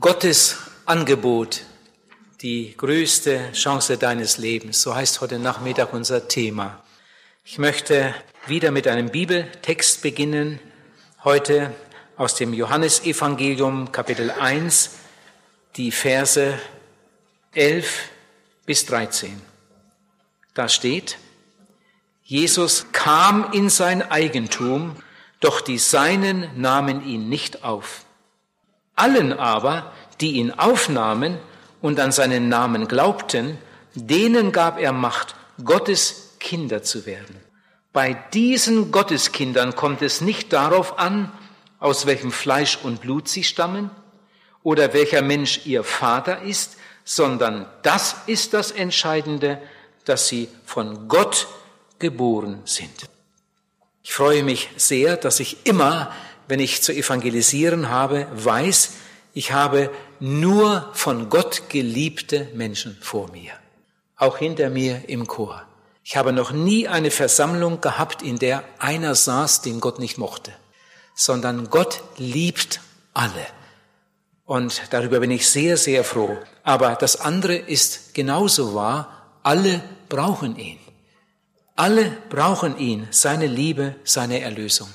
[0.00, 1.62] Gottes Angebot,
[2.40, 4.80] die größte Chance deines Lebens.
[4.80, 6.84] So heißt heute Nachmittag unser Thema.
[7.44, 8.14] Ich möchte
[8.46, 10.60] wieder mit einem Bibeltext beginnen.
[11.24, 11.74] Heute
[12.16, 14.90] aus dem Johannesevangelium Kapitel 1,
[15.74, 16.56] die Verse
[17.54, 18.10] 11
[18.66, 19.42] bis 13.
[20.54, 21.18] Da steht,
[22.22, 24.94] Jesus kam in sein Eigentum,
[25.40, 28.04] doch die Seinen nahmen ihn nicht auf.
[28.98, 31.38] Allen aber, die ihn aufnahmen
[31.80, 33.58] und an seinen Namen glaubten,
[33.94, 35.34] denen gab er Macht,
[35.64, 37.36] Gottes Kinder zu werden.
[37.92, 41.32] Bei diesen Gotteskindern kommt es nicht darauf an,
[41.80, 43.90] aus welchem Fleisch und Blut sie stammen
[44.62, 49.60] oder welcher Mensch ihr Vater ist, sondern das ist das Entscheidende,
[50.04, 51.46] dass sie von Gott
[51.98, 53.08] geboren sind.
[54.02, 56.12] Ich freue mich sehr, dass ich immer
[56.48, 58.90] wenn ich zu evangelisieren habe, weiß,
[59.34, 63.52] ich habe nur von Gott geliebte Menschen vor mir,
[64.16, 65.62] auch hinter mir im Chor.
[66.02, 70.52] Ich habe noch nie eine Versammlung gehabt, in der einer saß, den Gott nicht mochte,
[71.14, 72.80] sondern Gott liebt
[73.12, 73.46] alle.
[74.46, 76.38] Und darüber bin ich sehr, sehr froh.
[76.62, 80.78] Aber das andere ist genauso wahr, alle brauchen ihn.
[81.76, 84.88] Alle brauchen ihn, seine Liebe, seine Erlösung.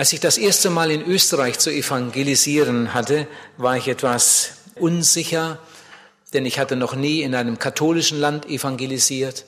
[0.00, 3.26] Als ich das erste Mal in Österreich zu evangelisieren hatte,
[3.58, 5.58] war ich etwas unsicher,
[6.32, 9.44] denn ich hatte noch nie in einem katholischen Land evangelisiert.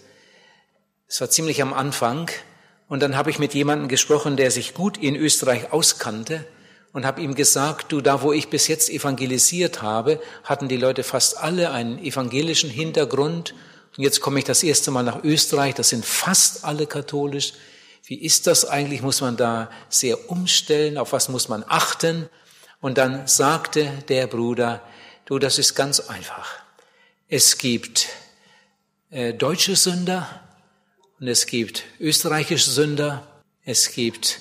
[1.09, 2.31] Es war ziemlich am Anfang.
[2.87, 6.45] Und dann habe ich mit jemandem gesprochen, der sich gut in Österreich auskannte
[6.93, 11.03] und habe ihm gesagt, du, da wo ich bis jetzt evangelisiert habe, hatten die Leute
[11.03, 13.55] fast alle einen evangelischen Hintergrund.
[13.97, 17.55] Und jetzt komme ich das erste Mal nach Österreich, das sind fast alle katholisch.
[18.05, 19.03] Wie ist das eigentlich?
[19.03, 20.99] Muss man da sehr umstellen?
[20.99, 22.29] Auf was muss man achten?
[22.81, 24.83] Und dann sagte der Bruder,
[25.25, 26.51] du, das ist ganz einfach.
[27.29, 28.09] Es gibt
[29.11, 30.29] äh, deutsche Sünder
[31.21, 33.27] und es gibt österreichische Sünder,
[33.65, 34.41] es gibt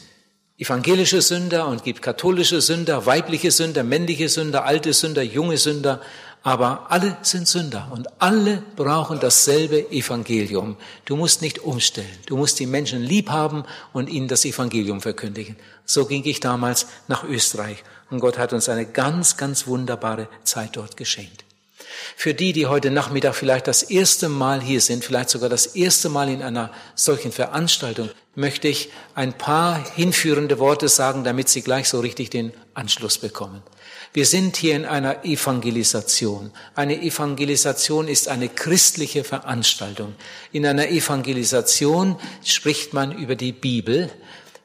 [0.57, 6.01] evangelische Sünder und gibt katholische Sünder, weibliche Sünder, männliche Sünder, alte Sünder, junge Sünder
[6.43, 10.75] aber alle sind Sünder und alle brauchen dasselbe Evangelium.
[11.05, 12.07] Du musst nicht umstellen.
[12.25, 13.63] Du musst die Menschen lieb haben
[13.93, 15.55] und ihnen das Evangelium verkündigen.
[15.85, 20.75] So ging ich damals nach Österreich und Gott hat uns eine ganz, ganz wunderbare Zeit
[20.77, 21.45] dort geschenkt.
[22.15, 26.09] Für die, die heute Nachmittag vielleicht das erste Mal hier sind, vielleicht sogar das erste
[26.09, 31.89] Mal in einer solchen Veranstaltung, möchte ich ein paar hinführende Worte sagen, damit Sie gleich
[31.89, 33.61] so richtig den Anschluss bekommen.
[34.13, 36.51] Wir sind hier in einer Evangelisation.
[36.75, 40.15] Eine Evangelisation ist eine christliche Veranstaltung.
[40.51, 44.09] In einer Evangelisation spricht man über die Bibel.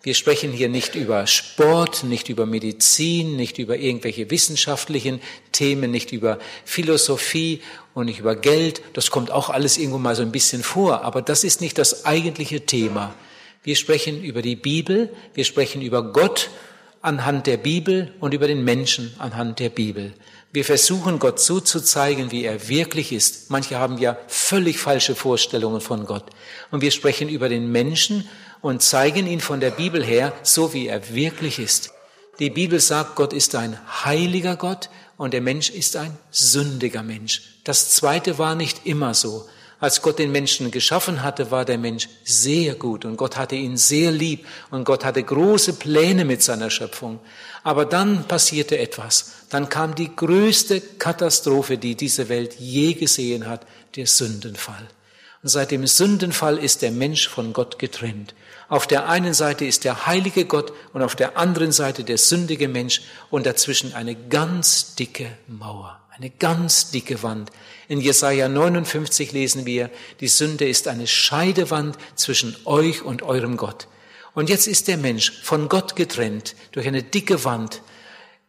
[0.02, 5.20] Wir sprechen hier nicht über Sport, nicht über Medizin, nicht über irgendwelche wissenschaftlichen
[5.52, 7.62] Themen, nicht über Philosophie
[7.94, 8.82] und nicht über Geld.
[8.94, 12.04] Das kommt auch alles irgendwo mal so ein bisschen vor, aber das ist nicht das
[12.04, 13.14] eigentliche Thema.
[13.62, 16.50] Wir sprechen über die Bibel, wir sprechen über Gott
[17.06, 20.12] anhand der Bibel und über den Menschen anhand der Bibel.
[20.52, 23.48] Wir versuchen Gott so zu zeigen, wie er wirklich ist.
[23.48, 26.24] Manche haben ja völlig falsche Vorstellungen von Gott.
[26.72, 28.28] Und wir sprechen über den Menschen
[28.60, 31.90] und zeigen ihn von der Bibel her, so wie er wirklich ist.
[32.40, 37.42] Die Bibel sagt, Gott ist ein heiliger Gott und der Mensch ist ein sündiger Mensch.
[37.62, 39.46] Das zweite war nicht immer so.
[39.78, 43.76] Als Gott den Menschen geschaffen hatte, war der Mensch sehr gut und Gott hatte ihn
[43.76, 47.20] sehr lieb und Gott hatte große Pläne mit seiner Schöpfung.
[47.62, 49.32] Aber dann passierte etwas.
[49.50, 53.66] Dann kam die größte Katastrophe, die diese Welt je gesehen hat,
[53.96, 54.88] der Sündenfall.
[55.42, 58.34] Und seit dem Sündenfall ist der Mensch von Gott getrennt.
[58.68, 62.66] Auf der einen Seite ist der heilige Gott und auf der anderen Seite der sündige
[62.66, 67.52] Mensch und dazwischen eine ganz dicke Mauer, eine ganz dicke Wand,
[67.88, 73.88] in Jesaja 59 lesen wir, die Sünde ist eine Scheidewand zwischen euch und eurem Gott.
[74.34, 77.80] Und jetzt ist der Mensch von Gott getrennt durch eine dicke Wand.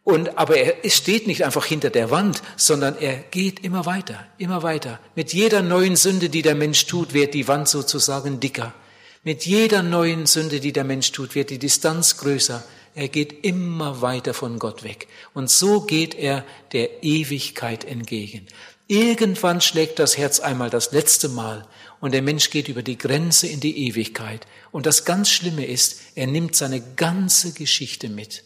[0.04, 4.62] Und, aber er steht nicht einfach hinter der Wand, sondern er geht immer weiter, immer
[4.62, 5.00] weiter.
[5.14, 8.74] Mit jeder neuen Sünde, die der Mensch tut, wird die Wand sozusagen dicker.
[9.22, 12.64] Mit jeder neuen Sünde, die der Mensch tut, wird die Distanz größer.
[12.94, 15.08] Er geht immer weiter von Gott weg.
[15.34, 18.46] Und so geht er der Ewigkeit entgegen.
[18.90, 21.66] Irgendwann schlägt das Herz einmal das letzte Mal
[22.00, 24.46] und der Mensch geht über die Grenze in die Ewigkeit.
[24.72, 28.44] Und das ganz Schlimme ist, er nimmt seine ganze Geschichte mit.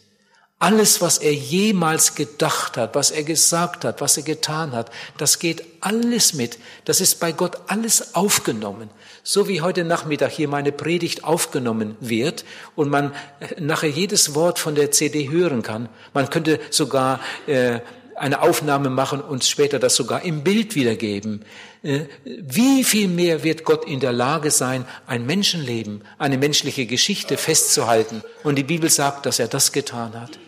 [0.59, 5.39] Alles, was er jemals gedacht hat, was er gesagt hat, was er getan hat, das
[5.39, 6.57] geht alles mit.
[6.83, 8.89] Das ist bei Gott alles aufgenommen.
[9.23, 12.43] So wie heute Nachmittag hier meine Predigt aufgenommen wird
[12.75, 13.13] und man
[13.59, 15.87] nachher jedes Wort von der CD hören kann.
[16.13, 17.79] Man könnte sogar äh,
[18.15, 21.43] eine Aufnahme machen und später das sogar im Bild wiedergeben.
[21.81, 27.37] Äh, wie viel mehr wird Gott in der Lage sein, ein Menschenleben, eine menschliche Geschichte
[27.37, 28.23] festzuhalten?
[28.43, 30.39] Und die Bibel sagt, dass er das getan hat.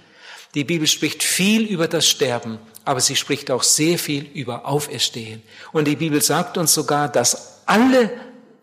[0.56, 5.44] Die Bibel spricht viel über das Sterben, aber sie spricht auch sehr viel über Auferstehen.
[5.74, 8.10] Und die Bibel sagt uns sogar, dass alle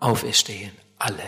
[0.00, 0.72] auferstehen.
[0.98, 1.22] Alle.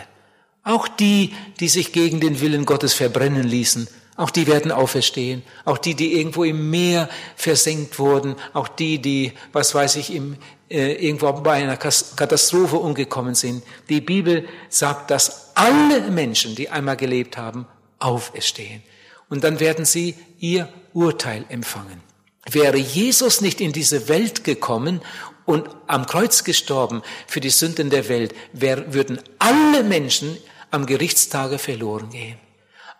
[0.63, 5.43] Auch die, die sich gegen den Willen Gottes verbrennen ließen, auch die werden auferstehen.
[5.65, 8.35] Auch die, die irgendwo im Meer versenkt wurden.
[8.53, 10.37] Auch die, die, was weiß ich, im,
[10.69, 13.63] äh, irgendwo bei einer Katastrophe umgekommen sind.
[13.89, 17.67] Die Bibel sagt, dass alle Menschen, die einmal gelebt haben,
[17.99, 18.83] auferstehen.
[19.29, 22.01] Und dann werden sie ihr Urteil empfangen.
[22.49, 25.01] Wäre Jesus nicht in diese Welt gekommen
[25.45, 30.37] und am Kreuz gestorben für die Sünden der Welt, wär, würden alle Menschen
[30.71, 32.37] am Gerichtstage verloren gehen.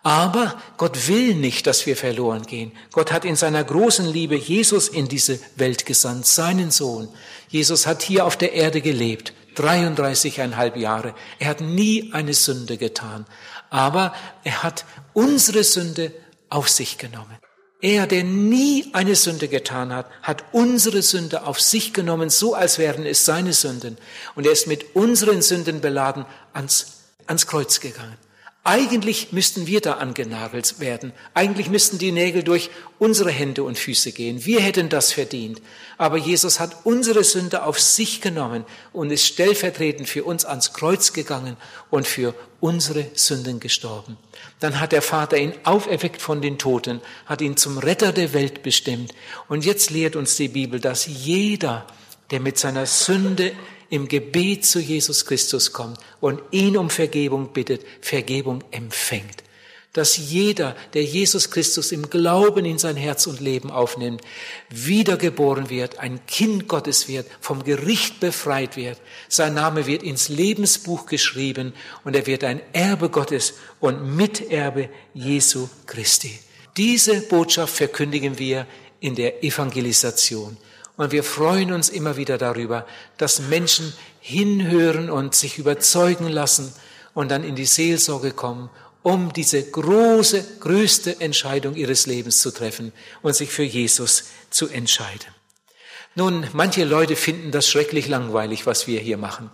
[0.06, 2.70] Aber Gott will nicht, dass wir verloren gehen.
[2.92, 7.08] Gott hat in seiner großen Liebe Jesus in diese Welt gesandt, seinen Sohn.
[7.48, 11.12] Jesus hat hier auf der Erde gelebt, 33,5 Jahre.
[11.40, 13.26] Er hat nie eine Sünde getan.
[13.68, 14.14] Aber
[14.44, 16.12] er hat unsere Sünde
[16.50, 17.36] auf sich genommen.
[17.80, 22.78] Er, der nie eine Sünde getan hat, hat unsere Sünde auf sich genommen, so als
[22.78, 23.98] wären es seine Sünden.
[24.36, 28.18] Und er ist mit unseren Sünden beladen ans, ans Kreuz gegangen.
[28.68, 31.12] Eigentlich müssten wir da angenagelt werden.
[31.34, 32.68] Eigentlich müssten die Nägel durch
[32.98, 34.44] unsere Hände und Füße gehen.
[34.44, 35.62] Wir hätten das verdient.
[35.98, 41.12] Aber Jesus hat unsere Sünde auf sich genommen und ist stellvertretend für uns ans Kreuz
[41.12, 41.56] gegangen
[41.90, 44.16] und für unsere Sünden gestorben.
[44.58, 48.64] Dann hat der Vater ihn auferweckt von den Toten, hat ihn zum Retter der Welt
[48.64, 49.14] bestimmt.
[49.48, 51.86] Und jetzt lehrt uns die Bibel, dass jeder,
[52.32, 53.52] der mit seiner Sünde
[53.90, 59.44] im Gebet zu Jesus Christus kommt und ihn um Vergebung bittet, Vergebung empfängt.
[59.92, 64.20] Dass jeder, der Jesus Christus im Glauben in sein Herz und Leben aufnimmt,
[64.68, 69.00] wiedergeboren wird, ein Kind Gottes wird, vom Gericht befreit wird.
[69.28, 71.72] Sein Name wird ins Lebensbuch geschrieben
[72.04, 76.38] und er wird ein Erbe Gottes und Miterbe Jesu Christi.
[76.76, 78.66] Diese Botschaft verkündigen wir
[79.00, 80.58] in der Evangelisation.
[80.96, 82.86] Und wir freuen uns immer wieder darüber,
[83.18, 86.72] dass Menschen hinhören und sich überzeugen lassen
[87.14, 88.70] und dann in die Seelsorge kommen,
[89.02, 95.28] um diese große, größte Entscheidung ihres Lebens zu treffen und sich für Jesus zu entscheiden.
[96.16, 99.50] Nun, manche Leute finden das schrecklich langweilig, was wir hier machen.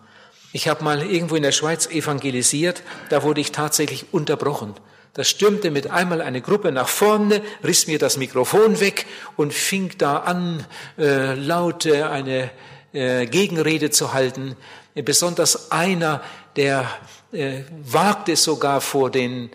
[0.52, 4.74] Ich habe mal irgendwo in der Schweiz evangelisiert, da wurde ich tatsächlich unterbrochen.
[5.14, 9.04] Da stürmte mit einmal eine Gruppe nach vorne, riss mir das Mikrofon weg
[9.36, 10.64] und fing da an,
[10.96, 12.50] äh, laute eine
[12.94, 14.56] äh, Gegenrede zu halten.
[14.94, 16.22] Besonders einer,
[16.56, 16.86] der
[17.30, 19.50] äh, wagte sogar vor den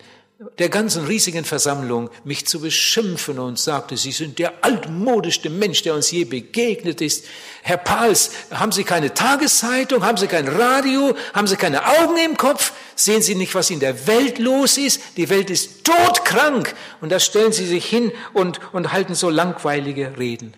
[0.58, 5.94] der ganzen riesigen Versammlung mich zu beschimpfen und sagte, Sie sind der altmodischste Mensch, der
[5.94, 7.24] uns je begegnet ist.
[7.62, 10.04] Herr Pals, haben Sie keine Tageszeitung?
[10.04, 11.16] Haben Sie kein Radio?
[11.34, 12.72] Haben Sie keine Augen im Kopf?
[12.94, 15.00] Sehen Sie nicht, was in der Welt los ist?
[15.16, 16.72] Die Welt ist todkrank.
[17.00, 20.54] Und da stellen Sie sich hin und, und halten so langweilige Reden.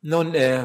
[0.00, 0.64] Nun, äh,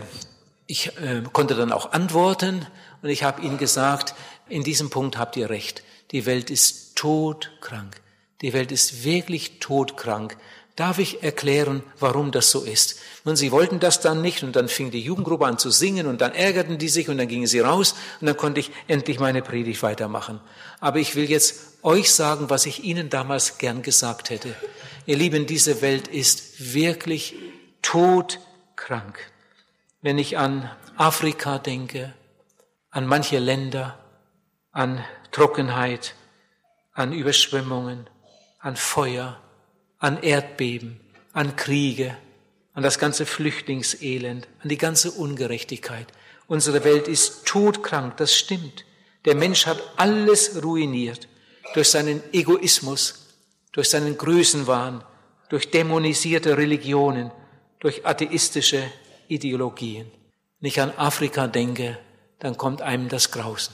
[0.67, 2.65] ich äh, konnte dann auch antworten
[3.01, 4.15] und ich habe Ihnen gesagt,
[4.47, 5.83] in diesem Punkt habt ihr recht.
[6.11, 8.01] Die Welt ist todkrank.
[8.41, 10.37] Die Welt ist wirklich todkrank.
[10.75, 12.99] Darf ich erklären, warum das so ist?
[13.25, 16.21] Nun, sie wollten das dann nicht und dann fing die Jugendgruppe an zu singen und
[16.21, 19.41] dann ärgerten die sich und dann gingen sie raus und dann konnte ich endlich meine
[19.41, 20.39] Predigt weitermachen.
[20.79, 24.53] Aber ich will jetzt euch sagen, was ich Ihnen damals gern gesagt hätte.
[25.07, 27.33] Ihr Lieben, diese Welt ist wirklich
[27.81, 29.17] todkrank.
[30.03, 32.13] Wenn ich an Afrika denke,
[32.91, 33.97] an manche Länder,
[34.71, 36.13] an Trockenheit,
[36.93, 38.07] an Überschwemmungen,
[38.59, 39.41] an Feuer,
[39.99, 40.99] an Erdbeben,
[41.33, 42.15] an Kriege,
[42.73, 46.07] an das ganze Flüchtlingselend, an die ganze Ungerechtigkeit.
[46.47, 48.85] Unsere Welt ist todkrank, das stimmt.
[49.25, 51.27] Der Mensch hat alles ruiniert
[51.73, 53.35] durch seinen Egoismus,
[53.71, 55.03] durch seinen Größenwahn,
[55.49, 57.31] durch dämonisierte Religionen,
[57.79, 58.83] durch atheistische
[59.27, 60.09] Ideologien.
[60.59, 61.97] Wenn ich an Afrika denke,
[62.39, 63.73] dann kommt einem das Grausen.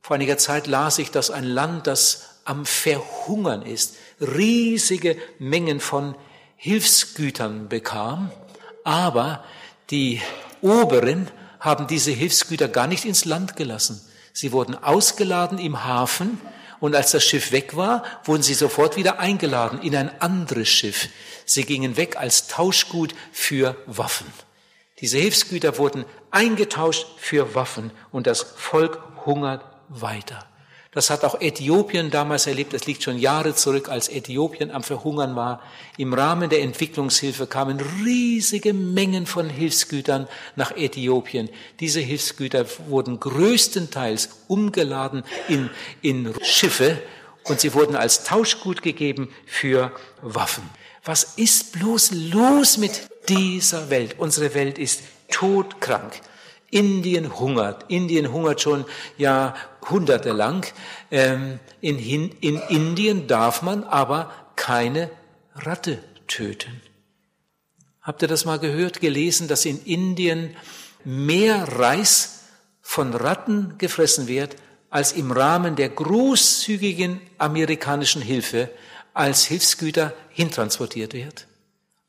[0.00, 6.14] Vor einiger Zeit las ich, dass ein Land, das am Verhungern ist, riesige Mengen von
[6.56, 8.30] Hilfsgütern bekam,
[8.84, 9.44] aber
[9.90, 10.20] die
[10.62, 11.28] Oberen
[11.60, 14.00] haben diese Hilfsgüter gar nicht ins Land gelassen.
[14.32, 16.40] Sie wurden ausgeladen im Hafen
[16.80, 21.08] und als das Schiff weg war, wurden sie sofort wieder eingeladen in ein anderes Schiff.
[21.44, 24.26] Sie gingen weg als Tauschgut für Waffen.
[25.00, 30.46] Diese Hilfsgüter wurden eingetauscht für Waffen und das Volk hungert weiter.
[30.96, 32.72] Das hat auch Äthiopien damals erlebt.
[32.72, 35.62] Das liegt schon Jahre zurück, als Äthiopien am Verhungern war.
[35.98, 41.50] Im Rahmen der Entwicklungshilfe kamen riesige Mengen von Hilfsgütern nach Äthiopien.
[41.80, 45.68] Diese Hilfsgüter wurden größtenteils umgeladen in,
[46.00, 46.96] in Schiffe
[47.44, 50.62] und sie wurden als Tauschgut gegeben für Waffen.
[51.04, 54.14] Was ist bloß los mit dieser Welt?
[54.16, 56.22] Unsere Welt ist todkrank.
[56.70, 57.84] Indien hungert.
[57.88, 58.84] Indien hungert schon
[59.18, 60.66] Jahrhunderte lang.
[61.10, 65.10] Ähm, in, in Indien darf man aber keine
[65.54, 66.80] Ratte töten.
[68.02, 70.56] Habt ihr das mal gehört, gelesen, dass in Indien
[71.04, 72.44] mehr Reis
[72.80, 74.56] von Ratten gefressen wird,
[74.90, 78.70] als im Rahmen der großzügigen amerikanischen Hilfe
[79.12, 81.46] als Hilfsgüter hintransportiert wird?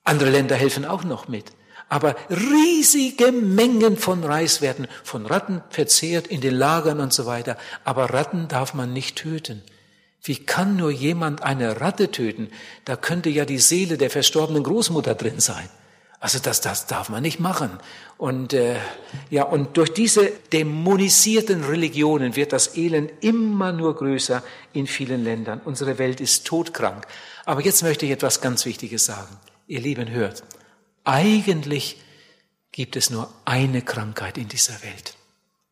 [0.04, 1.46] Andere Länder helfen auch noch mit.
[1.90, 7.58] Aber riesige Mengen von Reis werden von Ratten verzehrt in den Lagern und so weiter.
[7.86, 9.64] Aber Ratten darf man nicht töten.
[10.22, 12.50] Wie kann nur jemand eine Ratte töten?
[12.84, 15.70] Da könnte ja die Seele der verstorbenen Großmutter drin sein.
[16.20, 17.80] Also das, das darf man nicht machen.
[18.18, 18.76] Und äh,
[19.30, 25.62] ja, und durch diese dämonisierten Religionen wird das Elend immer nur größer in vielen Ländern.
[25.64, 27.06] Unsere Welt ist todkrank.
[27.46, 29.38] Aber jetzt möchte ich etwas ganz Wichtiges sagen.
[29.68, 30.44] Ihr Lieben, hört.
[31.08, 32.02] Eigentlich
[32.74, 35.16] gibt es nur eine Krankheit in dieser Welt.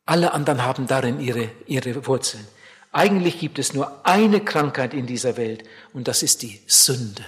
[0.06, 2.46] Alle anderen haben darin ihre, ihre Wurzeln.
[2.90, 7.22] Eigentlich gibt es nur eine Krankheit in dieser Welt und das ist die Sünde.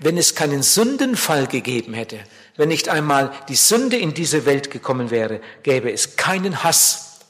[0.00, 2.18] Wenn es keinen Sündenfall gegeben hätte,
[2.56, 7.20] wenn nicht einmal die Sünde in diese Welt gekommen wäre, gäbe es keinen Hass,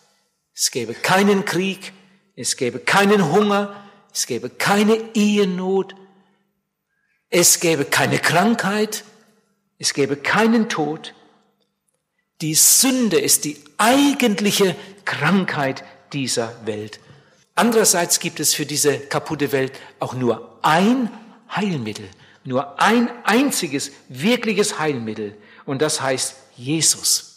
[0.54, 1.92] es gäbe keinen Krieg,
[2.34, 5.94] es gäbe keinen Hunger, es gäbe keine Ehenot,
[7.28, 9.04] es gäbe keine Krankheit,
[9.78, 11.14] es gäbe keinen Tod.
[12.40, 17.00] Die Sünde ist die eigentliche Krankheit dieser Welt.
[17.54, 21.10] Andererseits gibt es für diese kaputte Welt auch nur ein
[21.54, 22.08] Heilmittel,
[22.44, 27.36] nur ein einziges wirkliches Heilmittel und das heißt Jesus.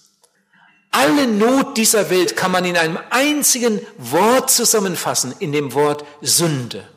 [0.92, 6.88] Alle Not dieser Welt kann man in einem einzigen Wort zusammenfassen, in dem Wort Sünde.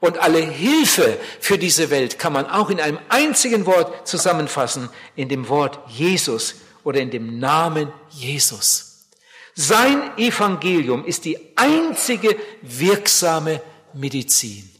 [0.00, 5.28] Und alle Hilfe für diese Welt kann man auch in einem einzigen Wort zusammenfassen, in
[5.28, 9.08] dem Wort Jesus oder in dem Namen Jesus.
[9.54, 13.62] Sein Evangelium ist die einzige wirksame
[13.94, 14.70] Medizin.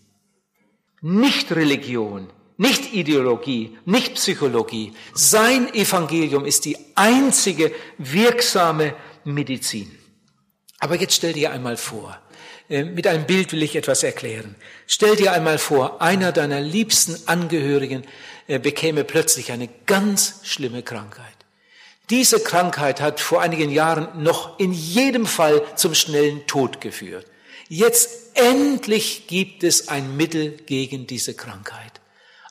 [1.01, 4.93] Nicht Religion, nicht Ideologie, nicht Psychologie.
[5.15, 8.95] Sein Evangelium ist die einzige wirksame
[9.25, 9.97] Medizin.
[10.79, 12.19] Aber jetzt stell dir einmal vor,
[12.69, 14.57] mit einem Bild will ich etwas erklären.
[14.87, 18.05] Stell dir einmal vor, einer deiner liebsten Angehörigen
[18.49, 21.27] äh, bekäme plötzlich eine ganz schlimme Krankheit.
[22.11, 27.27] Diese Krankheit hat vor einigen Jahren noch in jedem Fall zum schnellen Tod geführt.
[27.69, 32.01] Jetzt endlich gibt es ein Mittel gegen diese Krankheit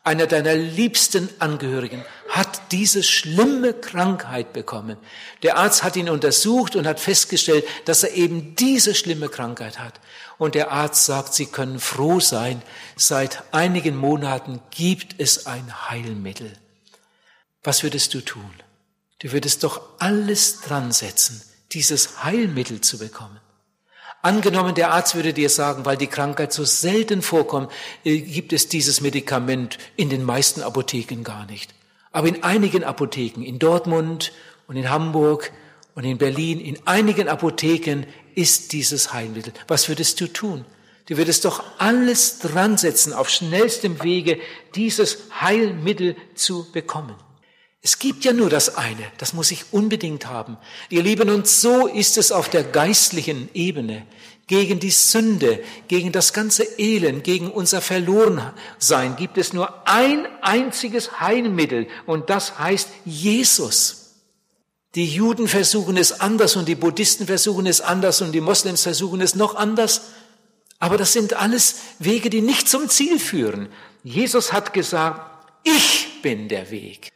[0.05, 4.97] einer deiner liebsten Angehörigen hat diese schlimme Krankheit bekommen.
[5.41, 9.99] Der Arzt hat ihn untersucht und hat festgestellt, dass er eben diese schlimme Krankheit hat.
[10.37, 12.61] Und der Arzt sagt, Sie können froh sein,
[12.95, 16.53] seit einigen Monaten gibt es ein Heilmittel.
[17.63, 18.53] Was würdest du tun?
[19.19, 23.39] Du würdest doch alles dran setzen, dieses Heilmittel zu bekommen.
[24.25, 27.71] Angenommen, der Arzt würde dir sagen, weil die Krankheit so selten vorkommt,
[28.03, 31.75] äh, gibt es dieses Medikament in den meisten Apotheken gar nicht.
[32.11, 34.31] Aber in einigen Apotheken, in Dortmund
[34.65, 35.51] und in Hamburg
[35.93, 39.53] und in Berlin, in einigen Apotheken ist dieses Heilmittel.
[39.67, 40.65] Was würdest du tun?
[41.05, 44.39] Du würdest doch alles dran setzen, auf schnellstem Wege
[44.73, 47.13] dieses Heilmittel zu bekommen.
[47.85, 50.57] Es gibt ja nur das eine, das muss ich unbedingt haben.
[50.89, 54.07] Ihr Lieben, und so ist es auf der geistlichen Ebene.
[54.47, 61.19] Gegen die Sünde, gegen das ganze Elend, gegen unser Verlorensein gibt es nur ein einziges
[61.19, 64.15] Heilmittel und das heißt Jesus.
[64.95, 69.21] Die Juden versuchen es anders und die Buddhisten versuchen es anders und die Moslems versuchen
[69.21, 70.01] es noch anders.
[70.79, 73.69] Aber das sind alles Wege, die nicht zum Ziel führen.
[74.03, 77.11] Jesus hat gesagt, ich bin der Weg.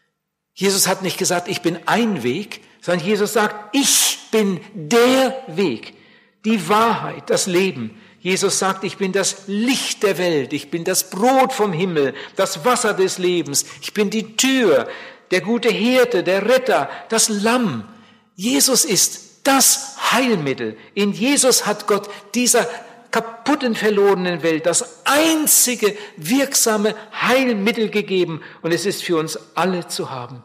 [0.60, 5.94] Jesus hat nicht gesagt, ich bin ein Weg, sondern Jesus sagt, ich bin der Weg,
[6.44, 7.98] die Wahrheit, das Leben.
[8.20, 12.66] Jesus sagt, ich bin das Licht der Welt, ich bin das Brot vom Himmel, das
[12.66, 14.90] Wasser des Lebens, ich bin die Tür,
[15.32, 17.88] der gute Hirte, der Retter, das Lamm.
[18.36, 20.76] Jesus ist das Heilmittel.
[20.94, 22.68] In Jesus hat Gott dieser
[23.12, 30.10] kaputten, verlorenen Welt das einzige wirksame Heilmittel gegeben und es ist für uns alle zu
[30.10, 30.44] haben.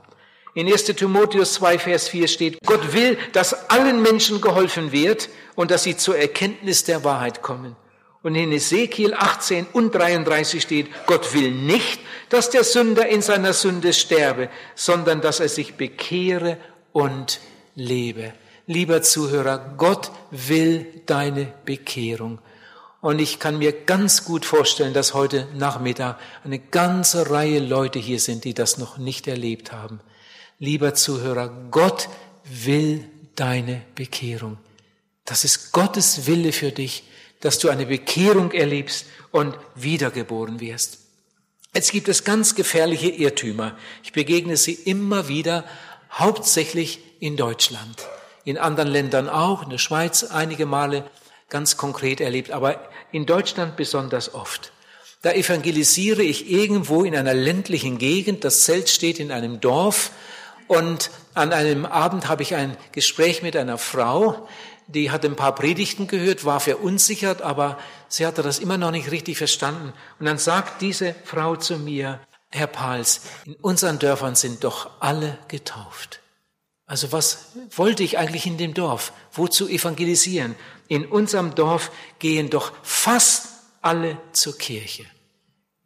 [0.54, 5.73] In 1 Timotheus 2, Vers 4 steht, Gott will, dass allen Menschen geholfen wird und
[5.73, 7.75] dass sie zur Erkenntnis der Wahrheit kommen.
[8.23, 13.52] Und in Ezekiel 18 und 33 steht, Gott will nicht, dass der Sünder in seiner
[13.52, 16.56] Sünde sterbe, sondern dass er sich bekehre
[16.92, 17.40] und
[17.75, 18.32] lebe.
[18.66, 22.38] Lieber Zuhörer, Gott will deine Bekehrung.
[23.00, 28.20] Und ich kann mir ganz gut vorstellen, dass heute Nachmittag eine ganze Reihe Leute hier
[28.20, 30.00] sind, die das noch nicht erlebt haben.
[30.58, 32.08] Lieber Zuhörer, Gott
[32.44, 34.58] will deine Bekehrung.
[35.25, 37.04] Das ist Gottes Wille für dich,
[37.40, 40.99] dass du eine Bekehrung erlebst und wiedergeboren wirst.
[41.75, 43.76] Jetzt gibt es ganz gefährliche Irrtümer.
[44.04, 45.64] Ich begegne sie immer wieder,
[46.12, 48.06] hauptsächlich in Deutschland.
[48.44, 51.04] In anderen Ländern auch, in der Schweiz einige Male
[51.49, 54.73] ganz konkret erlebt, aber in Deutschland besonders oft.
[55.23, 60.11] Da evangelisiere ich irgendwo in einer ländlichen Gegend, das Zelt steht in einem Dorf
[60.68, 64.49] und an einem Abend habe ich ein Gespräch mit einer Frau,
[64.87, 67.78] die hat ein paar Predigten gehört, war verunsichert, aber
[68.09, 69.92] sie hatte das immer noch nicht richtig verstanden.
[70.18, 75.38] Und dann sagt diese Frau zu mir, Herr Pals, in unseren Dörfern sind doch alle
[75.49, 76.21] getauft.
[76.87, 79.12] Also was wollte ich eigentlich in dem Dorf?
[79.33, 80.54] Wozu evangelisieren?
[80.87, 83.49] In unserem Dorf gehen doch fast
[83.80, 85.06] alle zur Kirche.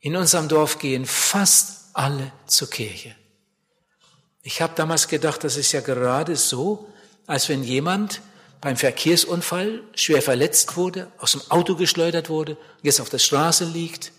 [0.00, 3.14] In unserem Dorf gehen fast alle zur Kirche.
[4.42, 6.88] Ich habe damals gedacht, das ist ja gerade so,
[7.26, 8.22] als wenn jemand
[8.60, 14.12] beim Verkehrsunfall schwer verletzt wurde, aus dem Auto geschleudert wurde, jetzt auf der Straße liegt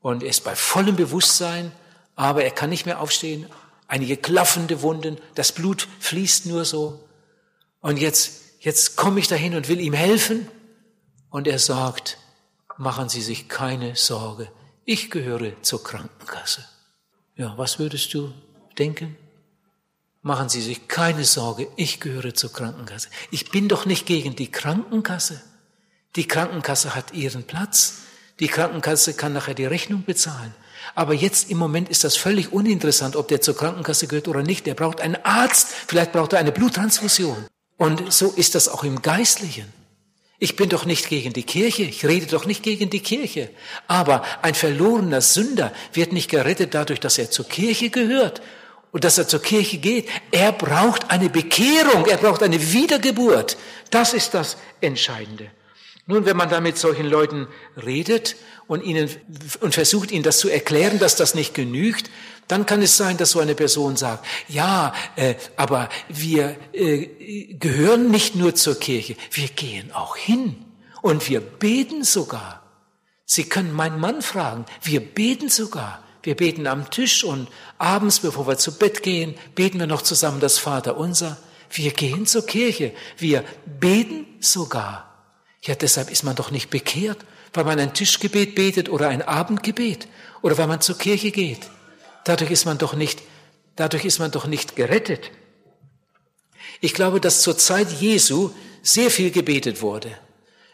[0.00, 1.72] und er ist bei vollem Bewusstsein,
[2.16, 3.46] aber er kann nicht mehr aufstehen,
[3.88, 7.06] einige klaffende Wunden, das Blut fließt nur so.
[7.80, 10.48] Und jetzt, jetzt komme ich dahin und will ihm helfen
[11.30, 12.18] und er sagt,
[12.78, 14.50] machen Sie sich keine Sorge,
[14.84, 16.64] ich gehöre zur Krankenkasse.
[17.36, 18.32] Ja, was würdest du
[18.78, 19.16] denken?
[20.24, 23.08] Machen Sie sich keine Sorge, ich gehöre zur Krankenkasse.
[23.32, 25.42] Ich bin doch nicht gegen die Krankenkasse.
[26.14, 28.02] Die Krankenkasse hat ihren Platz.
[28.38, 30.54] Die Krankenkasse kann nachher die Rechnung bezahlen.
[30.94, 34.64] Aber jetzt im Moment ist das völlig uninteressant, ob der zur Krankenkasse gehört oder nicht.
[34.66, 37.48] Der braucht einen Arzt, vielleicht braucht er eine Bluttransfusion.
[37.76, 39.72] Und so ist das auch im Geistlichen.
[40.38, 43.50] Ich bin doch nicht gegen die Kirche, ich rede doch nicht gegen die Kirche.
[43.88, 48.40] Aber ein verlorener Sünder wird nicht gerettet dadurch, dass er zur Kirche gehört
[48.92, 50.08] und dass er zur Kirche geht.
[50.30, 53.56] Er braucht eine Bekehrung, er braucht eine Wiedergeburt.
[53.90, 55.50] Das ist das Entscheidende.
[56.06, 57.48] Nun, wenn man da mit solchen Leuten
[57.84, 59.08] redet und ihnen
[59.60, 62.10] und versucht ihnen das zu erklären, dass das nicht genügt,
[62.48, 68.10] dann kann es sein, dass so eine Person sagt, ja, äh, aber wir äh, gehören
[68.10, 70.64] nicht nur zur Kirche, wir gehen auch hin
[71.02, 72.62] und wir beten sogar.
[73.24, 76.01] Sie können meinen Mann fragen, wir beten sogar.
[76.22, 80.40] Wir beten am Tisch und abends, bevor wir zu Bett gehen, beten wir noch zusammen
[80.40, 81.36] das Vater unser.
[81.70, 82.92] Wir gehen zur Kirche.
[83.16, 85.08] Wir beten sogar.
[85.62, 87.18] Ja, deshalb ist man doch nicht bekehrt,
[87.52, 90.08] weil man ein Tischgebet betet oder ein Abendgebet
[90.42, 91.70] oder weil man zur Kirche geht.
[92.24, 93.22] Dadurch ist man doch nicht,
[93.76, 95.30] dadurch ist man doch nicht gerettet.
[96.80, 98.50] Ich glaube, dass zur Zeit Jesu
[98.82, 100.16] sehr viel gebetet wurde.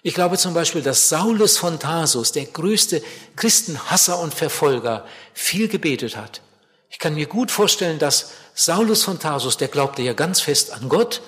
[0.09, 3.03] Ich glaube zum Beispiel, dass Saulus von Tarsus, der größte
[3.37, 6.41] Christenhasser und Verfolger, viel gebetet hat.
[6.89, 10.89] Ich kann mir gut vorstellen, dass Saulus von Tarsus, der glaubte ja ganz fest an
[10.89, 11.21] Gott,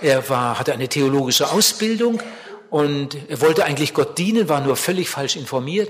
[0.00, 2.20] er war, hatte eine theologische Ausbildung
[2.68, 5.88] und er wollte eigentlich Gott dienen, war nur völlig falsch informiert.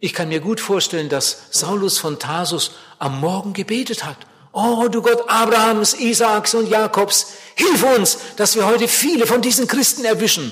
[0.00, 4.18] Ich kann mir gut vorstellen, dass Saulus von Tarsus am Morgen gebetet hat.
[4.50, 9.68] Oh, du Gott Abrahams, Isaaks und Jakobs, hilf uns, dass wir heute viele von diesen
[9.68, 10.50] Christen erwischen.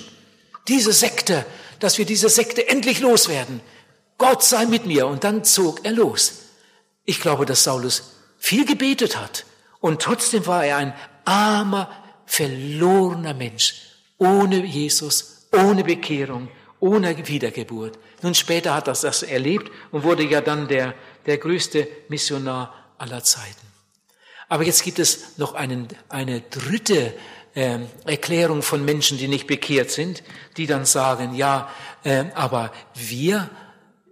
[0.69, 1.45] Diese Sekte,
[1.79, 3.61] dass wir diese Sekte endlich loswerden.
[4.19, 5.07] Gott sei mit mir.
[5.07, 6.45] Und dann zog er los.
[7.05, 9.45] Ich glaube, dass Saulus viel gebetet hat.
[9.81, 11.91] Und trotzdem war er ein armer,
[12.27, 13.75] verlorener Mensch.
[14.19, 16.49] Ohne Jesus, ohne Bekehrung,
[16.81, 17.99] ohne Wiedergeburt.
[18.23, 20.95] Nun später hat er das erlebt und wurde ja dann der,
[21.27, 23.67] der größte Missionar aller Zeiten.
[24.49, 27.15] Aber jetzt gibt es noch einen, eine dritte
[27.55, 30.23] äh, Erklärung von Menschen, die nicht bekehrt sind,
[30.57, 31.69] die dann sagen, ja,
[32.03, 33.51] äh, aber wir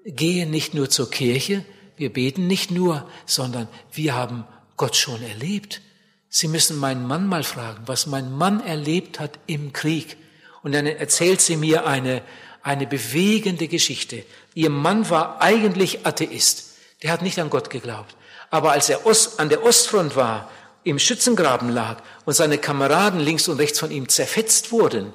[0.05, 1.65] gehen nicht nur zur Kirche,
[1.97, 4.45] wir beten nicht nur, sondern wir haben
[4.77, 5.81] Gott schon erlebt.
[6.29, 10.17] Sie müssen meinen Mann mal fragen, was mein Mann erlebt hat im Krieg.
[10.63, 12.23] Und dann erzählt sie mir eine,
[12.63, 14.25] eine bewegende Geschichte.
[14.55, 16.77] Ihr Mann war eigentlich Atheist.
[17.03, 18.17] Der hat nicht an Gott geglaubt.
[18.51, 19.01] Aber als er
[19.39, 20.51] an der Ostfront war
[20.85, 25.13] im Schützengraben lag und seine Kameraden links und rechts von ihm zerfetzt wurden,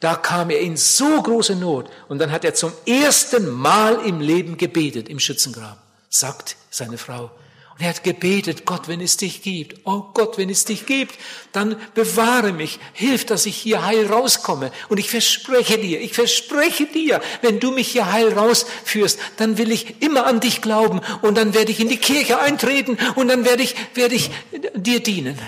[0.00, 4.20] da kam er in so große Not und dann hat er zum ersten Mal im
[4.20, 7.30] Leben gebetet im Schützengraben, sagt seine Frau.
[7.74, 11.18] Und er hat gebetet, Gott, wenn es dich gibt, oh Gott, wenn es dich gibt,
[11.52, 14.70] dann bewahre mich, hilf, dass ich hier heil rauskomme.
[14.88, 19.70] Und ich verspreche dir, ich verspreche dir, wenn du mich hier heil rausführst, dann will
[19.70, 23.44] ich immer an dich glauben und dann werde ich in die Kirche eintreten und dann
[23.44, 24.30] werde ich, werde ich
[24.74, 25.38] dir dienen.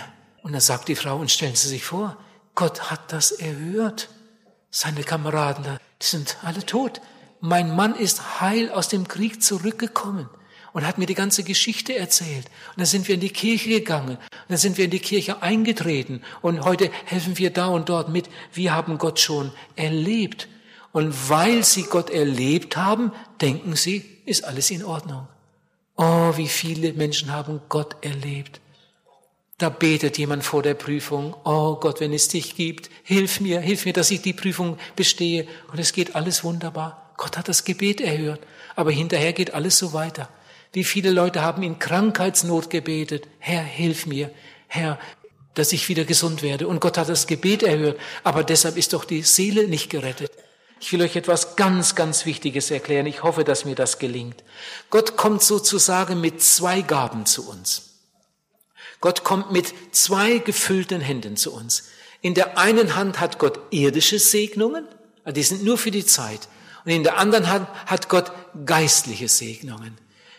[0.42, 2.16] Und dann sagt die Frau, und stellen Sie sich vor,
[2.54, 4.08] Gott hat das erhört.
[4.70, 7.00] Seine Kameraden, die sind alle tot.
[7.40, 10.28] Mein Mann ist heil aus dem Krieg zurückgekommen
[10.74, 12.46] und hat mir die ganze Geschichte erzählt.
[12.70, 14.18] Und dann sind wir in die Kirche gegangen.
[14.18, 16.20] Und dann sind wir in die Kirche eingetreten.
[16.42, 18.28] Und heute helfen wir da und dort mit.
[18.52, 20.48] Wir haben Gott schon erlebt.
[20.90, 25.28] Und weil sie Gott erlebt haben, denken sie, ist alles in Ordnung.
[25.96, 28.60] Oh, wie viele Menschen haben Gott erlebt.
[29.58, 33.84] Da betet jemand vor der Prüfung, oh Gott, wenn es dich gibt, hilf mir, hilf
[33.84, 35.46] mir, dass ich die Prüfung bestehe.
[35.70, 37.12] Und es geht alles wunderbar.
[37.16, 38.40] Gott hat das Gebet erhört.
[38.74, 40.28] Aber hinterher geht alles so weiter.
[40.74, 44.30] Wie viele Leute haben in Krankheitsnot gebetet, Herr, hilf mir,
[44.66, 44.98] Herr,
[45.54, 46.66] dass ich wieder gesund werde.
[46.66, 47.98] Und Gott hat das Gebet erhört.
[48.24, 50.32] Aber deshalb ist doch die Seele nicht gerettet.
[50.80, 53.06] Ich will euch etwas ganz, ganz Wichtiges erklären.
[53.06, 54.42] Ich hoffe, dass mir das gelingt.
[54.90, 58.00] Gott kommt sozusagen mit zwei Gaben zu uns.
[59.00, 61.84] Gott kommt mit zwei gefüllten Händen zu uns.
[62.20, 64.88] In der einen Hand hat Gott irdische Segnungen,
[65.24, 66.48] die sind nur für die Zeit.
[66.84, 68.32] Und in der anderen Hand hat Gott
[68.66, 69.96] geistliche Segnungen.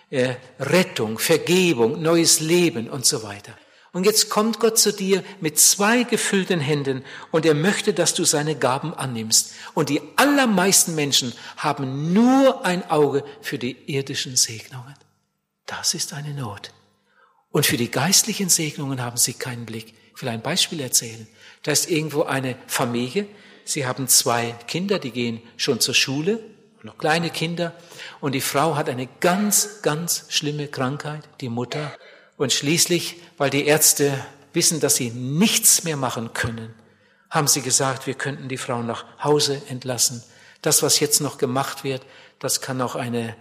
[0.10, 3.56] Äh, Rettung, Vergebung, neues Leben und so weiter.
[3.92, 8.26] Und jetzt kommt Gott zu dir mit zwei gefüllten Händen und er möchte, dass du
[8.26, 9.54] seine Gaben annimmst.
[9.74, 14.96] Und die allermeisten Menschen haben nur ein Auge für die irdischen Segnungen.
[15.66, 16.72] Das ist eine Not.
[17.52, 19.94] Und für die geistlichen Segnungen haben sie keinen Blick.
[20.14, 21.26] Ich will ein Beispiel erzählen.
[21.64, 23.28] Da ist irgendwo eine Familie.
[23.64, 26.42] Sie haben zwei Kinder, die gehen schon zur Schule,
[26.84, 27.74] noch kleine Kinder.
[28.26, 31.96] Und die Frau hat eine ganz, ganz schlimme Krankheit, die Mutter.
[32.38, 34.20] Und schließlich, weil die Ärzte
[34.52, 36.74] wissen, dass sie nichts mehr machen können,
[37.30, 40.24] haben sie gesagt, wir könnten die Frau nach Hause entlassen.
[40.64, 42.04] Das, was jetzt noch gemacht wird,
[42.40, 43.36] das kann auch eine,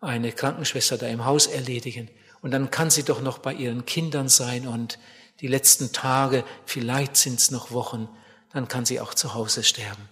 [0.00, 2.08] eine Krankenschwester da im Haus erledigen.
[2.40, 4.98] Und dann kann sie doch noch bei ihren Kindern sein und
[5.42, 8.08] die letzten Tage, vielleicht sind es noch Wochen,
[8.54, 10.08] dann kann sie auch zu Hause sterben.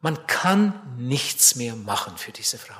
[0.00, 2.74] Man kann nichts mehr machen für diese Frau.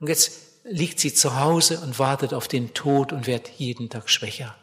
[0.00, 0.32] Und jetzt
[0.64, 4.56] liegt sie zu Hause und wartet auf den Tod und wird jeden Tag schwächer.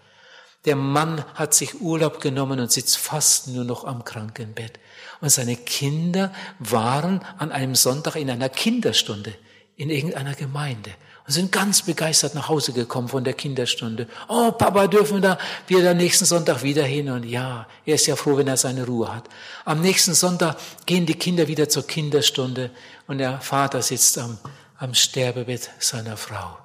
[0.65, 4.79] Der Mann hat sich Urlaub genommen und sitzt fast nur noch am Krankenbett.
[5.21, 9.33] Und seine Kinder waren an einem Sonntag in einer Kinderstunde
[9.77, 10.91] in irgendeiner Gemeinde
[11.25, 14.07] und sind ganz begeistert nach Hause gekommen von der Kinderstunde.
[14.27, 15.21] Oh, Papa, dürfen
[15.67, 17.09] wir da nächsten Sonntag wieder hin?
[17.09, 19.29] Und ja, er ist ja froh, wenn er seine Ruhe hat.
[19.65, 22.71] Am nächsten Sonntag gehen die Kinder wieder zur Kinderstunde
[23.05, 24.39] und der Vater sitzt am,
[24.77, 26.57] am Sterbebett seiner Frau.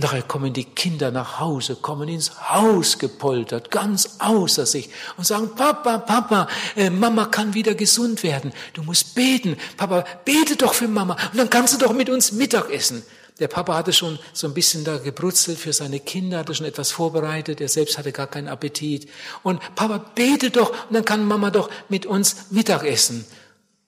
[0.00, 5.56] Nachher kommen die Kinder nach Hause, kommen ins Haus gepoltert, ganz außer sich und sagen,
[5.56, 8.52] Papa, Papa, äh, Mama kann wieder gesund werden.
[8.74, 9.56] Du musst beten.
[9.76, 13.02] Papa, bete doch für Mama und dann kannst du doch mit uns Mittag essen.
[13.40, 16.92] Der Papa hatte schon so ein bisschen da gebrutzelt für seine Kinder, hatte schon etwas
[16.92, 17.60] vorbereitet.
[17.60, 19.08] Er selbst hatte gar keinen Appetit.
[19.42, 23.24] Und Papa, bete doch, und dann kann Mama doch mit uns Mittag essen.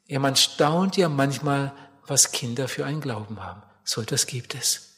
[0.09, 1.73] Ja, man staunt ja manchmal,
[2.11, 3.63] was Kinder für einen Glauben haben.
[3.85, 4.89] So etwas gibt es.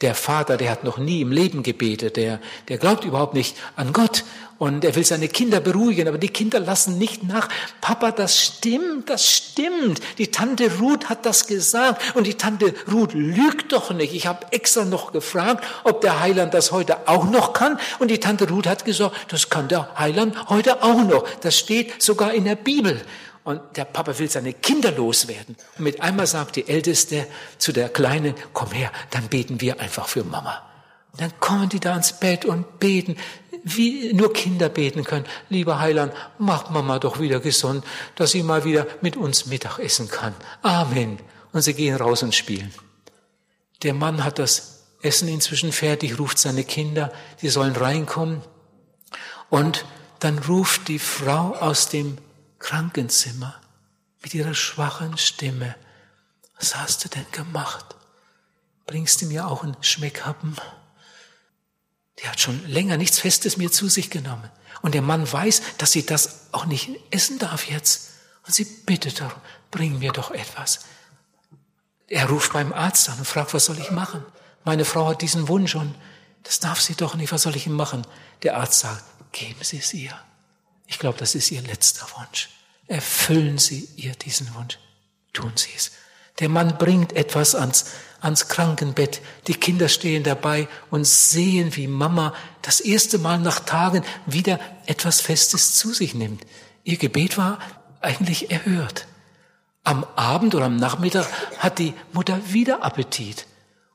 [0.00, 3.92] Der Vater, der hat noch nie im Leben gebetet, der, der glaubt überhaupt nicht an
[3.92, 4.24] Gott
[4.56, 7.48] und er will seine Kinder beruhigen, aber die Kinder lassen nicht nach.
[7.80, 10.00] Papa, das stimmt, das stimmt.
[10.18, 14.14] Die Tante Ruth hat das gesagt und die Tante Ruth lügt doch nicht.
[14.14, 18.20] Ich habe extra noch gefragt, ob der Heiland das heute auch noch kann und die
[18.20, 21.26] Tante Ruth hat gesagt, das kann der Heiland heute auch noch.
[21.42, 23.00] Das steht sogar in der Bibel.
[23.42, 25.56] Und der Papa will seine Kinder loswerden.
[25.78, 27.26] Und mit einmal sagt die Älteste
[27.58, 30.62] zu der Kleinen, komm her, dann beten wir einfach für Mama.
[31.16, 33.16] Dann kommen die da ins Bett und beten,
[33.64, 35.26] wie nur Kinder beten können.
[35.48, 40.08] Lieber Heiland, mach Mama doch wieder gesund, dass sie mal wieder mit uns Mittag essen
[40.08, 40.34] kann.
[40.62, 41.18] Amen.
[41.52, 42.72] Und sie gehen raus und spielen.
[43.82, 48.42] Der Mann hat das Essen inzwischen fertig, ruft seine Kinder, die sollen reinkommen.
[49.48, 49.84] Und
[50.20, 52.18] dann ruft die Frau aus dem
[52.60, 53.60] Krankenzimmer
[54.22, 55.74] mit ihrer schwachen Stimme.
[56.56, 57.96] Was hast du denn gemacht?
[58.86, 60.56] Bringst du mir auch einen Schmeckhappen?
[62.20, 64.48] Die hat schon länger nichts Festes mehr zu sich genommen.
[64.82, 68.10] Und der Mann weiß, dass sie das auch nicht essen darf jetzt.
[68.46, 70.80] Und sie bittet darum, bring mir doch etwas.
[72.08, 74.24] Er ruft beim Arzt an und fragt, was soll ich machen?
[74.64, 75.94] Meine Frau hat diesen Wunsch und
[76.42, 78.06] das darf sie doch nicht, was soll ich ihm machen?
[78.42, 80.18] Der Arzt sagt, geben Sie es ihr.
[80.90, 82.48] Ich glaube, das ist ihr letzter Wunsch.
[82.88, 84.76] Erfüllen Sie ihr diesen Wunsch.
[85.32, 85.92] Tun Sie es.
[86.40, 87.86] Der Mann bringt etwas ans,
[88.20, 89.22] ans Krankenbett.
[89.46, 95.20] Die Kinder stehen dabei und sehen, wie Mama das erste Mal nach Tagen wieder etwas
[95.20, 96.44] Festes zu sich nimmt.
[96.82, 97.60] Ihr Gebet war
[98.00, 99.06] eigentlich erhört.
[99.84, 103.46] Am Abend oder am Nachmittag hat die Mutter wieder Appetit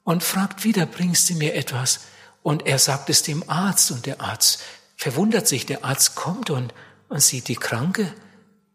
[0.06, 2.00] und fragt wieder, bringst du mir etwas?
[2.42, 4.62] Und er sagt es dem Arzt und der Arzt
[4.96, 5.66] verwundert sich.
[5.66, 6.74] Der Arzt kommt und,
[7.10, 8.14] und sieht die Kranke.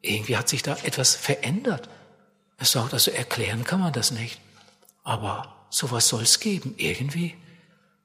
[0.03, 1.89] Irgendwie hat sich da etwas verändert.
[2.59, 4.41] Er sagt, also erklären kann man das nicht.
[5.03, 7.37] Aber sowas soll es geben, irgendwie.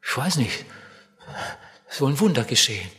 [0.02, 0.66] Ich weiß nicht.
[1.90, 2.90] Es soll ein Wunder geschehen.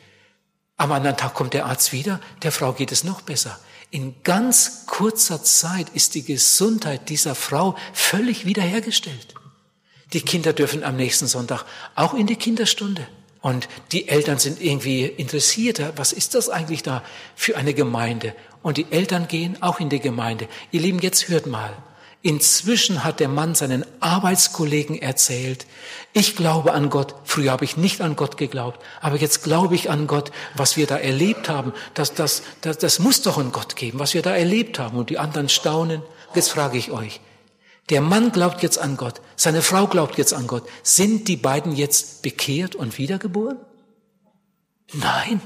[0.76, 3.58] Am anderen Tag kommt der Arzt wieder, der Frau geht es noch besser.
[3.90, 9.34] In ganz kurzer Zeit ist die Gesundheit dieser Frau völlig wiederhergestellt.
[10.12, 13.06] Die Kinder dürfen am nächsten Sonntag auch in die Kinderstunde.
[13.46, 15.80] Und die Eltern sind irgendwie interessiert.
[15.94, 17.04] Was ist das eigentlich da
[17.36, 18.34] für eine Gemeinde?
[18.60, 20.48] Und die Eltern gehen auch in die Gemeinde.
[20.72, 21.72] Ihr Lieben, jetzt hört mal.
[22.22, 25.64] Inzwischen hat der Mann seinen Arbeitskollegen erzählt,
[26.12, 27.14] ich glaube an Gott.
[27.22, 30.32] Früher habe ich nicht an Gott geglaubt, aber jetzt glaube ich an Gott.
[30.56, 34.12] Was wir da erlebt haben, das, das, das, das muss doch einen Gott geben, was
[34.12, 34.98] wir da erlebt haben.
[34.98, 36.02] Und die anderen staunen.
[36.34, 37.20] Jetzt frage ich euch,
[37.90, 40.64] der Mann glaubt jetzt an Gott, seine Frau glaubt jetzt an Gott.
[40.82, 43.58] Sind die beiden jetzt bekehrt und wiedergeboren?
[44.92, 45.40] Nein,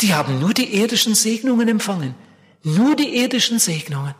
[0.00, 2.14] die haben nur die irdischen Segnungen empfangen.
[2.62, 4.14] Nur die irdischen Segnungen.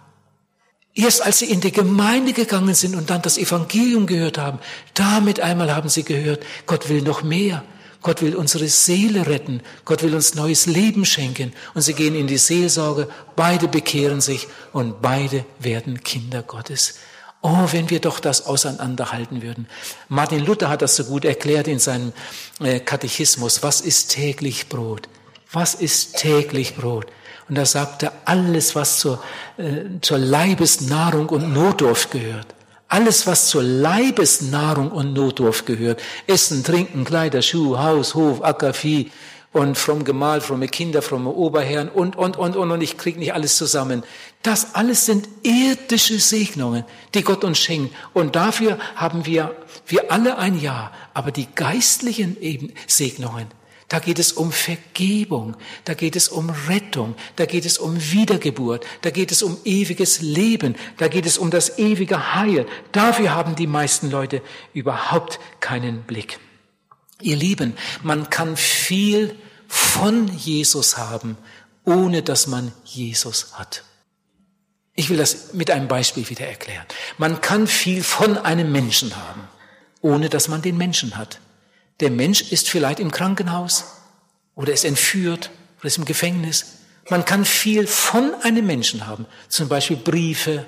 [0.95, 4.59] Erst als sie in die Gemeinde gegangen sind und dann das Evangelium gehört haben,
[4.95, 7.63] damit einmal haben sie gehört, Gott will noch mehr.
[8.03, 9.63] Gott will unsere Seele retten.
[9.85, 11.53] Gott will uns neues Leben schenken.
[11.75, 13.09] Und sie gehen in die Seelsorge.
[13.37, 16.95] Beide bekehren sich und beide werden Kinder Gottes.
[17.43, 19.67] Oh, wenn wir doch das auseinanderhalten würden.
[20.09, 22.13] Martin Luther hat das so gut erklärt in seinem
[22.61, 23.63] äh, Katechismus.
[23.63, 25.09] Was ist täglich Brot?
[25.51, 27.07] Was ist täglich Brot?
[27.49, 29.23] Und da sagt er, alles, was zur,
[29.57, 32.47] äh, zur Leibesnahrung und Notdurft gehört.
[32.89, 36.03] Alles, was zur Leibesnahrung und Notdurft gehört.
[36.27, 39.11] Essen, Trinken, Kleider, Schuh, Haus, Hof, Acker, Vieh,
[39.53, 43.35] und vom Gemahl, fromme Kinder, fromme Oberherren und, und, und, und, und ich krieg nicht
[43.35, 44.05] alles zusammen.
[44.43, 47.95] Das alles sind irdische Segnungen, die Gott uns schenkt.
[48.15, 49.55] Und dafür haben wir,
[49.87, 50.93] wir alle ein Jahr.
[51.13, 52.37] Aber die geistlichen
[52.87, 53.49] Segnungen,
[53.89, 58.87] da geht es um Vergebung, da geht es um Rettung, da geht es um Wiedergeburt,
[59.03, 62.67] da geht es um ewiges Leben, da geht es um das ewige Heil.
[62.93, 66.39] Dafür haben die meisten Leute überhaupt keinen Blick.
[67.21, 71.37] Ihr Lieben, man kann viel von Jesus haben,
[71.85, 73.85] ohne dass man Jesus hat.
[74.95, 76.87] Ich will das mit einem Beispiel wieder erklären.
[77.17, 79.49] Man kann viel von einem Menschen haben,
[80.01, 81.41] ohne dass man den Menschen hat.
[82.01, 83.85] Der Mensch ist vielleicht im Krankenhaus
[84.55, 86.79] oder ist entführt oder ist im Gefängnis.
[87.09, 90.67] Man kann viel von einem Menschen haben, zum Beispiel Briefe,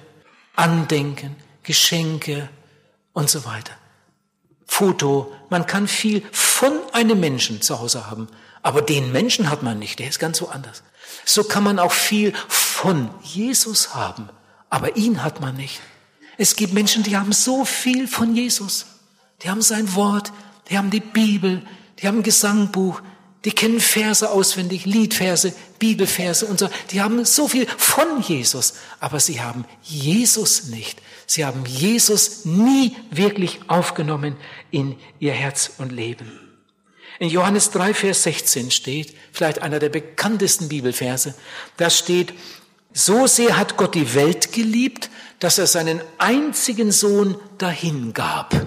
[0.54, 2.48] Andenken, Geschenke
[3.12, 3.72] und so weiter.
[4.66, 5.32] Foto.
[5.50, 8.28] Man kann viel von einem Menschen zu Hause haben,
[8.62, 10.82] aber den Menschen hat man nicht, der ist ganz so anders.
[11.24, 14.28] So kann man auch viel von Jesus haben,
[14.70, 15.80] aber ihn hat man nicht.
[16.38, 18.86] Es gibt Menschen, die haben so viel von Jesus.
[19.42, 20.32] Die haben sein Wort,
[20.70, 21.62] die haben die Bibel,
[21.98, 23.00] die haben ein Gesangbuch,
[23.44, 26.68] die kennen Verse auswendig, Liedverse, Bibelverse und so.
[26.90, 31.02] Die haben so viel von Jesus, aber sie haben Jesus nicht.
[31.26, 34.36] Sie haben Jesus nie wirklich aufgenommen
[34.70, 36.30] in ihr Herz und Leben.
[37.18, 41.34] In Johannes 3, Vers 16 steht, vielleicht einer der bekanntesten Bibelverse,
[41.76, 42.32] da steht,
[42.92, 48.66] so sehr hat Gott die Welt geliebt, dass er seinen einzigen Sohn dahingab.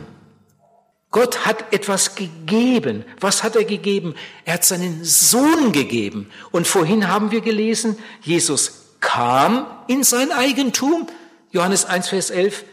[1.11, 3.05] Gott hat etwas gegeben.
[3.21, 4.15] Was hat er gegeben?
[4.43, 6.29] Er hat seinen Sohn gegeben.
[6.51, 11.07] Und vorhin haben wir gelesen, Jesus kam in sein Eigentum.
[11.51, 12.65] Johannes 1, Vers 11.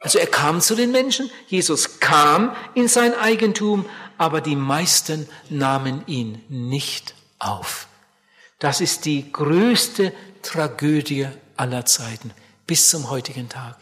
[0.00, 1.30] Also er kam zu den Menschen.
[1.46, 3.86] Jesus kam in sein Eigentum,
[4.18, 7.88] aber die meisten nahmen ihn nicht auf.
[8.58, 12.32] Das ist die größte Tragödie aller Zeiten
[12.66, 13.76] bis zum heutigen Tag.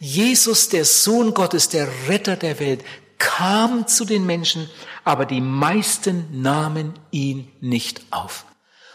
[0.00, 2.84] Jesus, der Sohn Gottes, der Retter der Welt,
[3.18, 4.70] kam zu den Menschen,
[5.04, 8.44] aber die meisten nahmen ihn nicht auf.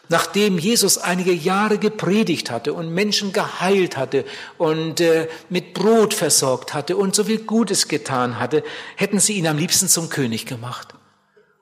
[0.09, 4.25] Nachdem Jesus einige Jahre gepredigt hatte und Menschen geheilt hatte
[4.57, 8.63] und äh, mit Brot versorgt hatte und so viel Gutes getan hatte,
[8.95, 10.93] hätten sie ihn am liebsten zum König gemacht.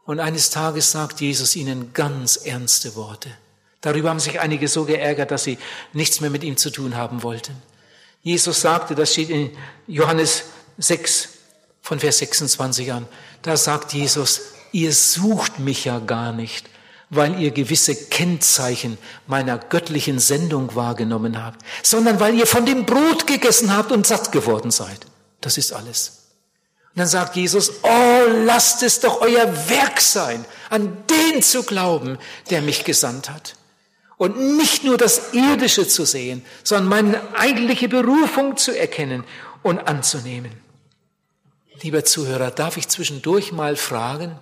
[0.05, 3.29] Und eines Tages sagt Jesus ihnen ganz ernste Worte.
[3.79, 5.57] Darüber haben sich einige so geärgert, dass sie
[5.93, 7.55] nichts mehr mit ihm zu tun haben wollten.
[8.23, 9.51] Jesus sagte, das steht in
[9.87, 10.43] Johannes
[10.77, 11.29] 6,
[11.81, 13.07] von Vers 26 an.
[13.41, 16.69] Da sagt Jesus, ihr sucht mich ja gar nicht,
[17.11, 18.97] weil ihr gewisse Kennzeichen
[19.27, 24.31] meiner göttlichen Sendung wahrgenommen habt, sondern weil ihr von dem Brot gegessen habt und satt
[24.31, 25.05] geworden seid.
[25.41, 26.21] Das ist alles.
[26.93, 32.17] Und dann sagt Jesus, oh, lasst es doch euer Werk sein, an den zu glauben,
[32.49, 33.55] der mich gesandt hat.
[34.17, 39.25] Und nicht nur das Irdische zu sehen, sondern meine eigentliche Berufung zu erkennen
[39.63, 40.51] und anzunehmen.
[41.81, 44.37] Lieber Zuhörer, darf ich zwischendurch mal fragen,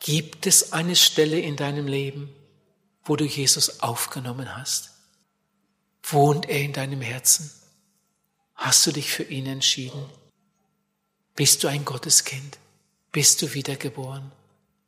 [0.00, 2.30] gibt es eine Stelle in deinem Leben,
[3.04, 4.90] wo du Jesus aufgenommen hast?
[6.02, 7.50] Wohnt er in deinem Herzen?
[8.54, 10.04] Hast du dich für ihn entschieden?
[11.34, 12.58] Bist du ein Gotteskind?
[13.12, 14.32] Bist du wiedergeboren?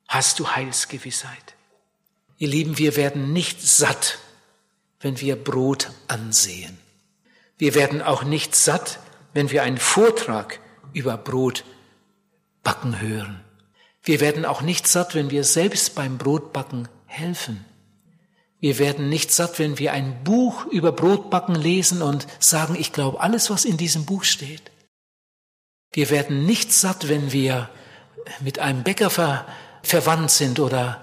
[0.08, 1.54] Hast du Heilsgewissheit?
[2.38, 4.18] Ihr Lieben, wir werden nicht satt,
[4.98, 6.78] wenn wir Brot ansehen.
[7.58, 8.98] Wir werden auch nicht satt,
[9.34, 10.58] wenn wir einen Vortrag
[10.92, 11.64] über Brot
[12.62, 13.44] backen hören.
[14.02, 17.64] Wir werden auch nicht satt, wenn wir selbst beim Brotbacken helfen.
[18.60, 23.20] Wir werden nicht satt, wenn wir ein Buch über Brotbacken lesen und sagen, ich glaube
[23.20, 24.70] alles, was in diesem Buch steht.
[25.92, 27.70] Wir werden nicht satt, wenn wir
[28.40, 29.46] mit einem Bäcker ver
[29.82, 31.00] verwandt sind oder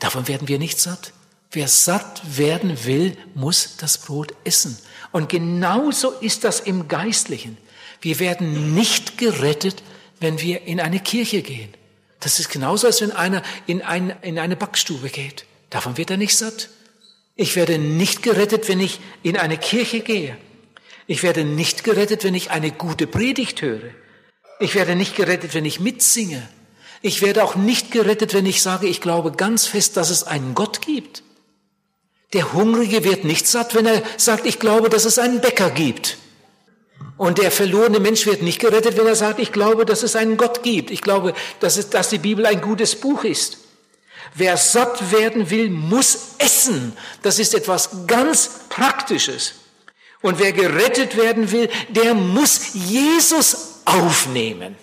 [0.00, 1.12] davon werden wir nicht satt.
[1.52, 4.76] Wer satt werden will, muss das Brot essen.
[5.12, 7.56] Und genauso ist das im Geistlichen.
[8.00, 9.82] Wir werden nicht gerettet,
[10.20, 11.72] wenn wir in eine Kirche gehen.
[12.20, 15.44] Das ist genauso, als wenn einer in, ein, in eine Backstube geht.
[15.70, 16.68] Davon wird er nicht satt.
[17.36, 20.36] Ich werde nicht gerettet, wenn ich in eine Kirche gehe.
[21.06, 23.90] Ich werde nicht gerettet, wenn ich eine gute Predigt höre.
[24.60, 26.46] Ich werde nicht gerettet, wenn ich mitsinge.
[27.00, 30.54] Ich werde auch nicht gerettet, wenn ich sage, ich glaube ganz fest, dass es einen
[30.54, 31.22] Gott gibt.
[32.32, 36.18] Der Hungrige wird nicht satt, wenn er sagt, ich glaube, dass es einen Bäcker gibt.
[37.18, 40.36] Und der verlorene Mensch wird nicht gerettet, wenn er sagt, ich glaube, dass es einen
[40.36, 40.92] Gott gibt.
[40.92, 43.58] Ich glaube, dass, es, dass die Bibel ein gutes Buch ist.
[44.34, 46.96] Wer satt werden will, muss essen.
[47.22, 49.54] Das ist etwas ganz Praktisches.
[50.22, 54.76] Und wer gerettet werden will, der muss Jesus aufnehmen.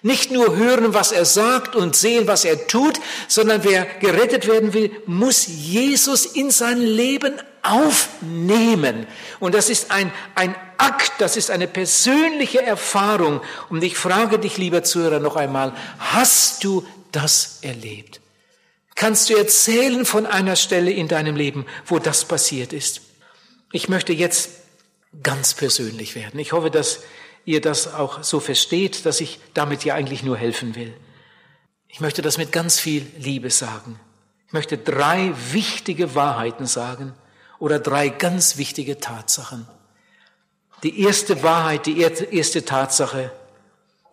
[0.00, 4.72] Nicht nur hören, was er sagt und sehen, was er tut, sondern wer gerettet werden
[4.72, 9.06] will, muss Jesus in sein Leben aufnehmen.
[9.40, 13.40] Und das ist ein, ein Akt, das ist eine persönliche Erfahrung.
[13.68, 18.20] Und ich frage dich, lieber Zuhörer, noch einmal, hast du das erlebt?
[18.94, 23.02] Kannst du erzählen von einer Stelle in deinem Leben, wo das passiert ist?
[23.72, 24.50] Ich möchte jetzt
[25.22, 26.40] ganz persönlich werden.
[26.40, 27.00] Ich hoffe, dass
[27.44, 30.94] ihr das auch so versteht, dass ich damit ja eigentlich nur helfen will.
[31.88, 34.00] Ich möchte das mit ganz viel Liebe sagen.
[34.46, 37.14] Ich möchte drei wichtige Wahrheiten sagen
[37.58, 39.66] oder drei ganz wichtige Tatsachen.
[40.82, 43.32] Die erste Wahrheit, die erste Tatsache,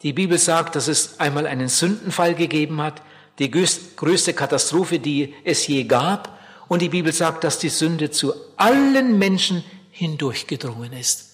[0.01, 3.01] die Bibel sagt, dass es einmal einen Sündenfall gegeben hat,
[3.39, 6.37] die größte Katastrophe, die es je gab.
[6.67, 11.29] Und die Bibel sagt, dass die Sünde zu allen Menschen hindurchgedrungen ist.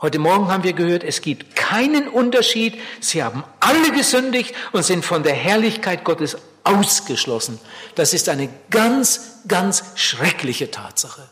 [0.00, 2.78] Heute Morgen haben wir gehört, es gibt keinen Unterschied.
[3.00, 7.60] Sie haben alle gesündigt und sind von der Herrlichkeit Gottes ausgeschlossen.
[7.94, 11.28] Das ist eine ganz, ganz schreckliche Tatsache.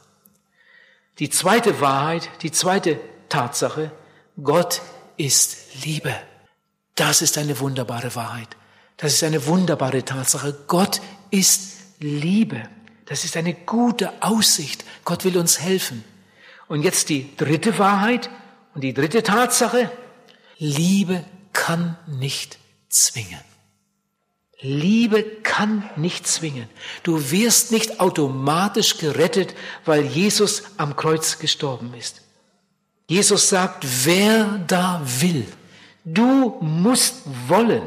[1.18, 3.90] Die zweite Wahrheit, die zweite Tatsache,
[4.42, 4.82] Gott
[5.16, 6.14] ist Liebe.
[6.94, 8.48] Das ist eine wunderbare Wahrheit.
[8.96, 10.56] Das ist eine wunderbare Tatsache.
[10.66, 12.62] Gott ist Liebe.
[13.06, 14.84] Das ist eine gute Aussicht.
[15.04, 16.04] Gott will uns helfen.
[16.66, 18.28] Und jetzt die dritte Wahrheit,
[18.74, 19.90] und die dritte Tatsache,
[20.58, 23.40] Liebe kann nicht zwingen.
[24.60, 26.68] Liebe kann nicht zwingen.
[27.02, 32.22] Du wirst nicht automatisch gerettet, weil Jesus am Kreuz gestorben ist.
[33.08, 35.46] Jesus sagt, wer da will,
[36.04, 37.82] du musst wollen.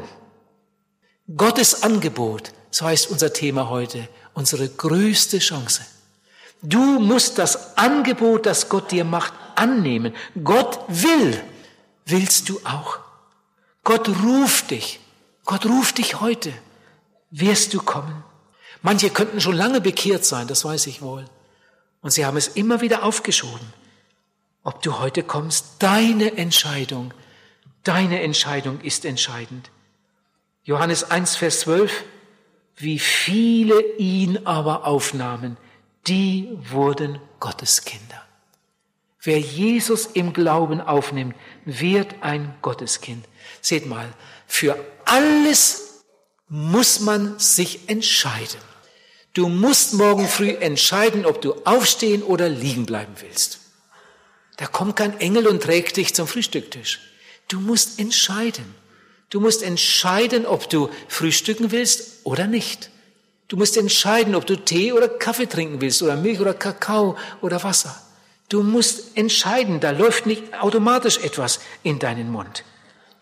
[1.36, 5.82] Gottes Angebot, so heißt unser Thema heute, unsere größte Chance.
[6.60, 10.12] Du musst das Angebot, das Gott dir macht, annehmen.
[10.42, 11.40] Gott will.
[12.04, 12.98] Willst du auch?
[13.84, 14.98] Gott ruft dich.
[15.44, 16.52] Gott ruft dich heute.
[17.30, 18.24] Wirst du kommen?
[18.82, 21.24] Manche könnten schon lange bekehrt sein, das weiß ich wohl.
[22.00, 23.81] Und sie haben es immer wieder aufgeschoben.
[24.64, 27.12] Ob du heute kommst, deine Entscheidung,
[27.82, 29.70] deine Entscheidung ist entscheidend.
[30.64, 32.04] Johannes 1, Vers 12,
[32.76, 35.56] wie viele ihn aber aufnahmen,
[36.06, 38.22] die wurden Gottes Kinder.
[39.20, 43.24] Wer Jesus im Glauben aufnimmt, wird ein Gotteskind.
[43.60, 44.12] Seht mal,
[44.48, 46.02] für alles
[46.48, 48.60] muss man sich entscheiden.
[49.32, 53.61] Du musst morgen früh entscheiden, ob du aufstehen oder liegen bleiben willst.
[54.56, 57.00] Da kommt kein Engel und trägt dich zum Frühstücktisch.
[57.48, 58.74] Du musst entscheiden.
[59.30, 62.90] Du musst entscheiden, ob du frühstücken willst oder nicht.
[63.48, 67.62] Du musst entscheiden, ob du Tee oder Kaffee trinken willst oder Milch oder Kakao oder
[67.62, 68.00] Wasser.
[68.48, 72.64] Du musst entscheiden, da läuft nicht automatisch etwas in deinen Mund.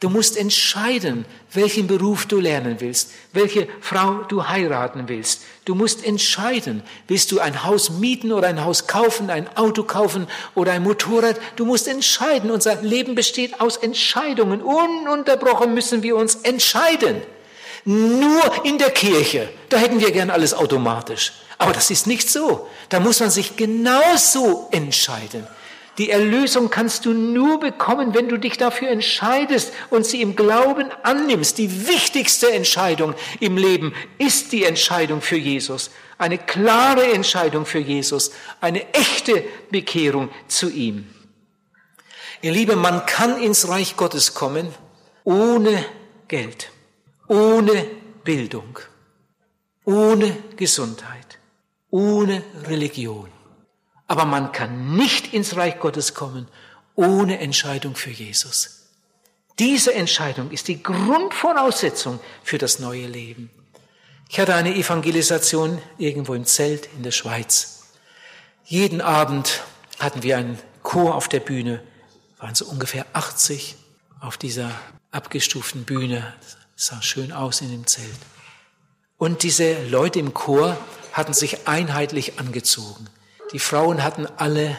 [0.01, 5.43] Du musst entscheiden, welchen Beruf du lernen willst, welche Frau du heiraten willst.
[5.67, 10.27] Du musst entscheiden, willst du ein Haus mieten oder ein Haus kaufen, ein Auto kaufen
[10.55, 11.39] oder ein Motorrad.
[11.57, 12.51] Du musst entscheiden.
[12.51, 14.63] Unser Leben besteht aus Entscheidungen.
[14.63, 17.21] Ununterbrochen müssen wir uns entscheiden.
[17.85, 21.33] Nur in der Kirche, da hätten wir gern alles automatisch.
[21.59, 22.67] Aber das ist nicht so.
[22.89, 25.47] Da muss man sich genauso entscheiden.
[26.01, 30.91] Die Erlösung kannst du nur bekommen, wenn du dich dafür entscheidest und sie im Glauben
[31.03, 31.59] annimmst.
[31.59, 35.91] Die wichtigste Entscheidung im Leben ist die Entscheidung für Jesus.
[36.17, 38.31] Eine klare Entscheidung für Jesus.
[38.63, 41.07] Eine echte Bekehrung zu ihm.
[42.41, 44.75] Ihr Lieben, man kann ins Reich Gottes kommen
[45.25, 45.85] ohne
[46.29, 46.71] Geld,
[47.29, 47.85] ohne
[48.25, 48.79] Bildung,
[49.85, 51.39] ohne Gesundheit,
[51.91, 53.29] ohne Religion.
[54.11, 56.49] Aber man kann nicht ins Reich Gottes kommen
[56.97, 58.89] ohne Entscheidung für Jesus.
[59.61, 63.51] Diese Entscheidung ist die Grundvoraussetzung für das neue Leben.
[64.29, 67.85] Ich hatte eine Evangelisation irgendwo im Zelt in der Schweiz.
[68.65, 69.63] Jeden Abend
[70.01, 71.81] hatten wir einen Chor auf der Bühne,
[72.39, 73.77] waren so ungefähr 80
[74.19, 74.73] auf dieser
[75.13, 76.35] abgestuften Bühne.
[76.75, 78.11] Das sah schön aus in dem Zelt.
[79.19, 80.77] Und diese Leute im Chor
[81.13, 83.09] hatten sich einheitlich angezogen.
[83.53, 84.79] Die Frauen hatten alle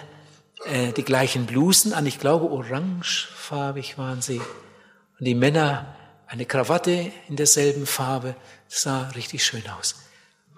[0.65, 4.39] äh, die gleichen Blusen an, ich glaube orangefarbig waren sie.
[4.39, 5.95] Und die Männer
[6.27, 8.35] eine Krawatte in derselben Farbe.
[8.69, 9.95] Das sah richtig schön aus.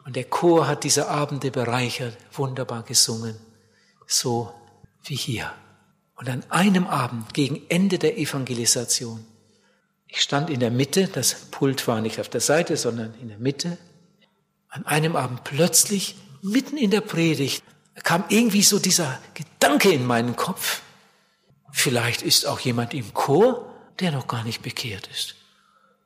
[0.06, 3.36] Und der Chor hat diese Abende bereichert, wunderbar gesungen.
[4.06, 4.54] So
[5.04, 5.52] wie hier.
[6.16, 9.26] Und an einem Abend, gegen Ende der Evangelisation,
[10.08, 13.40] ich stand in der Mitte, das Pult war nicht auf der Seite, sondern in der
[13.40, 13.80] Mitte.
[14.70, 17.64] An einem Abend plötzlich, mitten in der Predigt,
[18.02, 20.82] kam irgendwie so dieser Gedanke in meinen Kopf.
[21.72, 25.36] Vielleicht ist auch jemand im Chor, der noch gar nicht bekehrt ist.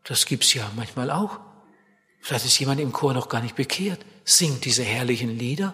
[0.03, 1.39] Das gibt's ja manchmal auch.
[2.19, 5.73] Vielleicht ist jemand im Chor noch gar nicht bekehrt, singt diese herrlichen Lieder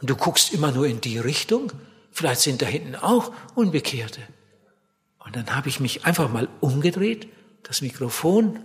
[0.00, 1.72] und du guckst immer nur in die Richtung.
[2.12, 4.20] Vielleicht sind da hinten auch Unbekehrte.
[5.18, 7.28] Und dann habe ich mich einfach mal umgedreht,
[7.62, 8.60] das Mikrofon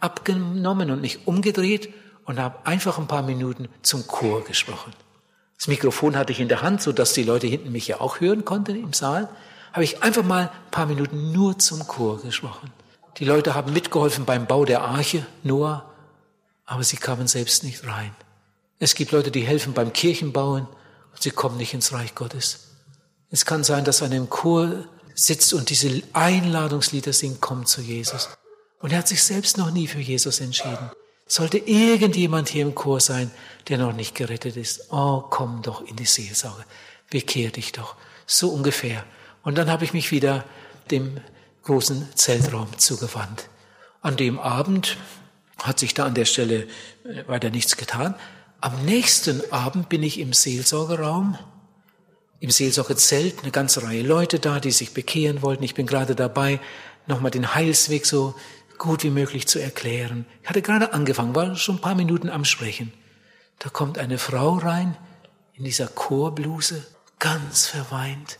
[0.00, 1.92] abgenommen und mich umgedreht
[2.24, 4.92] und habe einfach ein paar Minuten zum Chor gesprochen.
[5.62, 8.18] Das Mikrofon hatte ich in der Hand, so dass die Leute hinten mich ja auch
[8.18, 9.28] hören konnten im Saal.
[9.72, 12.72] Habe ich einfach mal ein paar Minuten nur zum Chor gesprochen.
[13.18, 15.88] Die Leute haben mitgeholfen beim Bau der Arche, Noah,
[16.64, 18.10] aber sie kamen selbst nicht rein.
[18.80, 20.66] Es gibt Leute, die helfen beim Kirchenbauen
[21.12, 22.70] und sie kommen nicht ins Reich Gottes.
[23.30, 28.30] Es kann sein, dass einer im Chor sitzt und diese Einladungslieder singt, komm zu Jesus.
[28.80, 30.90] Und er hat sich selbst noch nie für Jesus entschieden.
[31.32, 33.30] Sollte irgendjemand hier im Chor sein,
[33.68, 36.62] der noch nicht gerettet ist, oh, komm doch in die Seelsorge,
[37.08, 39.02] bekehr dich doch, so ungefähr.
[39.42, 40.44] Und dann habe ich mich wieder
[40.90, 41.22] dem
[41.62, 43.48] großen Zeltraum zugewandt.
[44.02, 44.98] An dem Abend
[45.62, 46.66] hat sich da an der Stelle
[47.06, 48.14] äh, weiter nichts getan.
[48.60, 51.38] Am nächsten Abend bin ich im Seelsorgeraum,
[52.40, 55.62] im Seelsorgezelt, eine ganze Reihe Leute da, die sich bekehren wollten.
[55.62, 56.60] Ich bin gerade dabei,
[57.06, 58.34] nochmal den Heilsweg so
[58.78, 60.26] gut wie möglich zu erklären.
[60.42, 62.92] Ich hatte gerade angefangen, war schon ein paar Minuten am Sprechen.
[63.58, 64.96] Da kommt eine Frau rein
[65.54, 66.86] in dieser Chorbluse,
[67.18, 68.38] ganz verweint.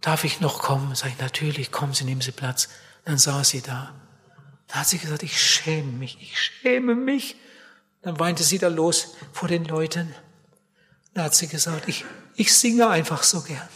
[0.00, 0.94] Darf ich noch kommen?
[0.94, 2.68] Sag ich, natürlich, kommen Sie, nehmen Sie Platz.
[3.04, 3.94] Dann saß sie da.
[4.68, 7.36] Da hat sie gesagt, ich schäme mich, ich schäme mich.
[8.02, 10.14] Dann weinte sie da los vor den Leuten.
[11.14, 12.04] Da hat sie gesagt, ich,
[12.36, 13.68] ich singe einfach so gern.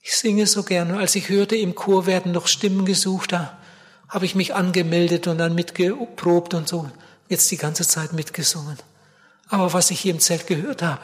[0.00, 0.92] Ich singe so gern.
[0.92, 3.58] Und als ich hörte, im Chor werden noch Stimmen gesucht, da
[4.14, 6.88] habe ich mich angemeldet und dann mitgeprobt und so.
[7.28, 8.78] Jetzt die ganze Zeit mitgesungen.
[9.48, 11.02] Aber was ich hier im Zelt gehört habe,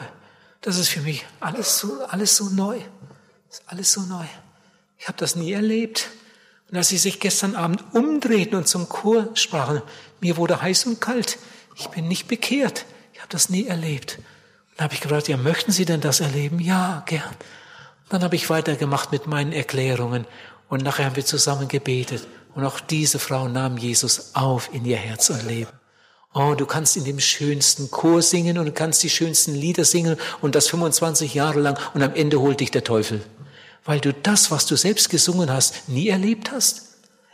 [0.61, 2.79] das ist für mich alles so, alles so neu.
[3.65, 4.23] Alles so neu.
[4.97, 6.07] Ich habe das nie erlebt.
[6.69, 9.81] Und als sie sich gestern Abend umdrehten und zum Chor sprachen,
[10.21, 11.37] mir wurde heiß und kalt.
[11.75, 12.85] Ich bin nicht bekehrt.
[13.11, 14.19] Ich habe das nie erlebt.
[14.69, 16.59] Und dann habe ich gefragt, ja, möchten Sie denn das erleben?
[16.59, 17.35] Ja, gern.
[18.07, 20.25] Dann habe ich weitergemacht mit meinen Erklärungen
[20.69, 22.25] und nachher haben wir zusammen gebetet.
[22.55, 25.71] Und auch diese Frau nahm Jesus auf in ihr Herz und Leben.
[26.33, 30.55] Oh, du kannst in dem schönsten Chor singen und kannst die schönsten Lieder singen und
[30.55, 33.21] das 25 Jahre lang und am Ende holt dich der Teufel.
[33.83, 36.91] Weil du das, was du selbst gesungen hast, nie erlebt hast.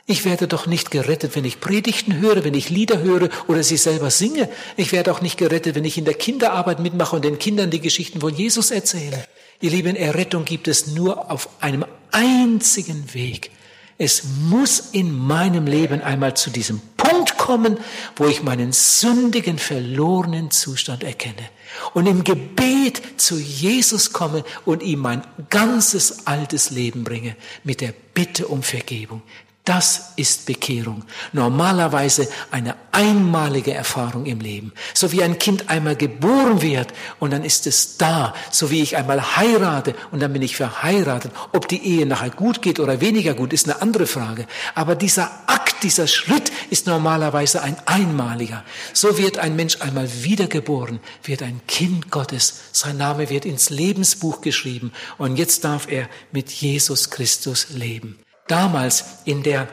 [0.10, 3.78] Ich werde doch nicht gerettet, wenn ich Predigten höre, wenn ich Lieder höre oder sie
[3.78, 4.50] selber singe.
[4.78, 7.82] Ich werde auch nicht gerettet, wenn ich in der Kinderarbeit mitmache und den Kindern die
[7.82, 9.28] Geschichten von Jesus erzähle.
[9.60, 13.52] Ihr Lieben, Errettung gibt es nur auf einem einzigen Weg.
[13.98, 17.78] Es muss in meinem Leben einmal zu diesem Punkt kommen,
[18.16, 21.50] wo ich meinen sündigen, verlorenen Zustand erkenne
[21.94, 27.94] und im Gebet zu Jesus komme und ihm mein ganzes altes Leben bringe mit der
[28.14, 29.24] Bitte um Vergebung.
[29.68, 31.04] Das ist Bekehrung.
[31.34, 34.72] Normalerweise eine einmalige Erfahrung im Leben.
[34.94, 38.34] So wie ein Kind einmal geboren wird und dann ist es da.
[38.50, 41.34] So wie ich einmal heirate und dann bin ich verheiratet.
[41.52, 44.48] Ob die Ehe nachher gut geht oder weniger gut, ist eine andere Frage.
[44.74, 48.64] Aber dieser Akt, dieser Schritt ist normalerweise ein einmaliger.
[48.94, 52.62] So wird ein Mensch einmal wiedergeboren, wird ein Kind Gottes.
[52.72, 58.18] Sein Name wird ins Lebensbuch geschrieben und jetzt darf er mit Jesus Christus leben.
[58.48, 59.68] Damals in der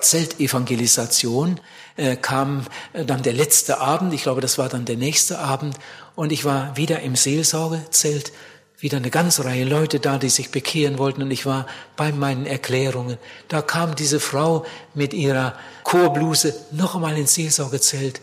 [0.00, 1.60] Zeltevangelisation
[1.96, 5.76] äh, kam äh, dann der letzte Abend, ich glaube, das war dann der nächste Abend,
[6.14, 8.32] und ich war wieder im Seelsorgezelt,
[8.78, 12.46] wieder eine ganze Reihe Leute da, die sich bekehren wollten, und ich war bei meinen
[12.46, 13.18] Erklärungen.
[13.48, 15.54] Da kam diese Frau mit ihrer
[15.84, 18.20] Chorbluse noch einmal ins Seelsorgezelt.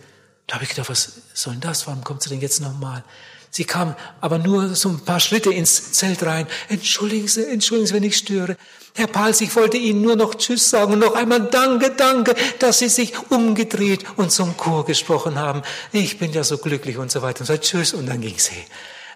[0.47, 1.87] Da habe ich gedacht, was soll denn das?
[1.87, 3.03] Warum kommt sie denn jetzt nochmal?
[3.51, 6.47] Sie kam aber nur so ein paar Schritte ins Zelt rein.
[6.67, 8.57] Entschuldigen Sie, entschuldigen Sie, wenn ich störe.
[8.95, 12.79] Herr Pals, ich wollte Ihnen nur noch Tschüss sagen und noch einmal Danke, danke, dass
[12.79, 15.61] Sie sich umgedreht und zum Chor gesprochen haben.
[15.91, 18.65] Ich bin ja so glücklich und so weiter und so Tschüss und dann ging sie.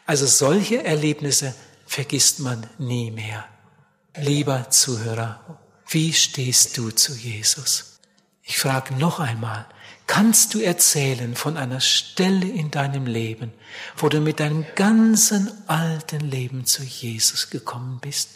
[0.05, 1.53] Also solche Erlebnisse
[1.85, 3.45] vergisst man nie mehr.
[4.15, 5.59] Lieber Zuhörer,
[5.89, 7.99] wie stehst du zu Jesus?
[8.43, 9.65] Ich frage noch einmal,
[10.07, 13.51] kannst du erzählen von einer Stelle in deinem Leben,
[13.97, 18.29] wo du mit deinem ganzen alten Leben zu Jesus gekommen bist?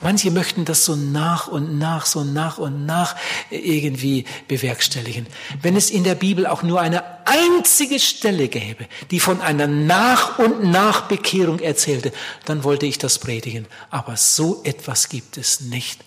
[0.00, 3.16] Manche möchten das so nach und nach, so nach und nach
[3.50, 5.26] irgendwie bewerkstelligen.
[5.62, 10.38] Wenn es in der Bibel auch nur eine einzige Stelle gäbe, die von einer Nach-
[10.38, 12.12] und Nachbekehrung erzählte,
[12.44, 13.66] dann wollte ich das predigen.
[13.90, 16.00] Aber so etwas gibt es nicht.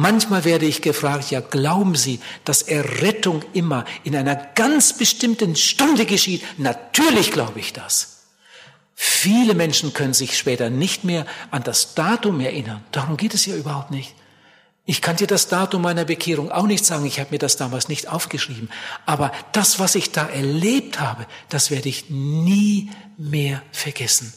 [0.00, 6.06] Manchmal werde ich gefragt, ja, glauben Sie, dass Errettung immer in einer ganz bestimmten Stunde
[6.06, 6.44] geschieht?
[6.56, 8.18] Natürlich glaube ich das.
[8.94, 12.84] Viele Menschen können sich später nicht mehr an das Datum erinnern.
[12.92, 14.14] Darum geht es ja überhaupt nicht.
[14.84, 17.04] Ich kann dir das Datum meiner Bekehrung auch nicht sagen.
[17.04, 18.70] Ich habe mir das damals nicht aufgeschrieben.
[19.04, 24.32] Aber das, was ich da erlebt habe, das werde ich nie mehr vergessen.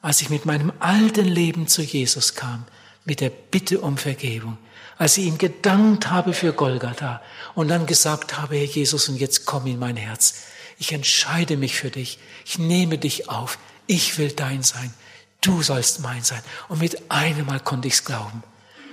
[0.00, 2.64] Als ich mit meinem alten Leben zu Jesus kam,
[3.04, 4.56] mit der Bitte um Vergebung,
[4.96, 7.20] als ich ihm gedankt habe für Golgatha
[7.54, 10.34] und dann gesagt habe, Herr Jesus, und jetzt komm in mein Herz.
[10.78, 12.18] Ich entscheide mich für dich.
[12.44, 13.58] Ich nehme dich auf.
[13.86, 14.92] Ich will dein sein.
[15.40, 16.42] Du sollst mein sein.
[16.68, 18.42] Und mit einem Mal konnte ich's glauben.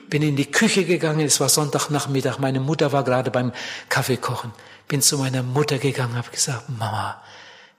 [0.09, 1.25] Bin in die Küche gegangen.
[1.25, 2.39] Es war Sonntagnachmittag.
[2.39, 3.53] Meine Mutter war gerade beim
[3.89, 4.51] Kaffee kochen.
[4.87, 7.21] Bin zu meiner Mutter gegangen, habe gesagt, Mama,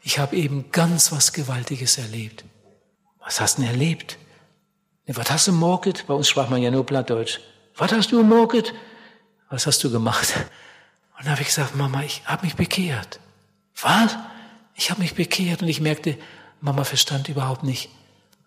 [0.01, 2.45] ich habe eben ganz was Gewaltiges erlebt.
[3.21, 4.17] Was hast du denn erlebt?
[5.07, 6.07] Was hast du morget?
[6.07, 7.41] Bei uns sprach man ja nur Plattdeutsch.
[7.83, 8.73] Was hast du morget?
[9.51, 10.37] Was hast du gemacht?
[11.17, 13.19] Und dann habe ich gesagt, Mama, ich habe mich bekehrt.
[13.81, 14.17] Was?
[14.77, 16.17] Ich habe mich bekehrt und ich merkte,
[16.61, 17.91] Mama verstand überhaupt nicht,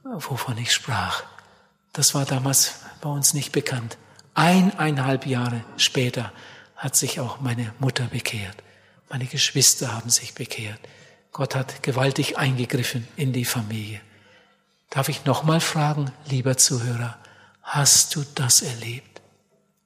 [0.05, 1.23] wovon ich sprach.
[1.91, 3.97] Das war damals bei uns nicht bekannt.
[4.35, 6.31] Eineinhalb Jahre später
[6.77, 8.55] hat sich auch meine Mutter bekehrt.
[9.09, 10.79] Meine Geschwister haben sich bekehrt.
[11.33, 13.99] Gott hat gewaltig eingegriffen in die Familie.
[14.91, 17.17] Darf ich nochmal fragen, lieber Zuhörer,
[17.63, 19.14] hast du das erlebt?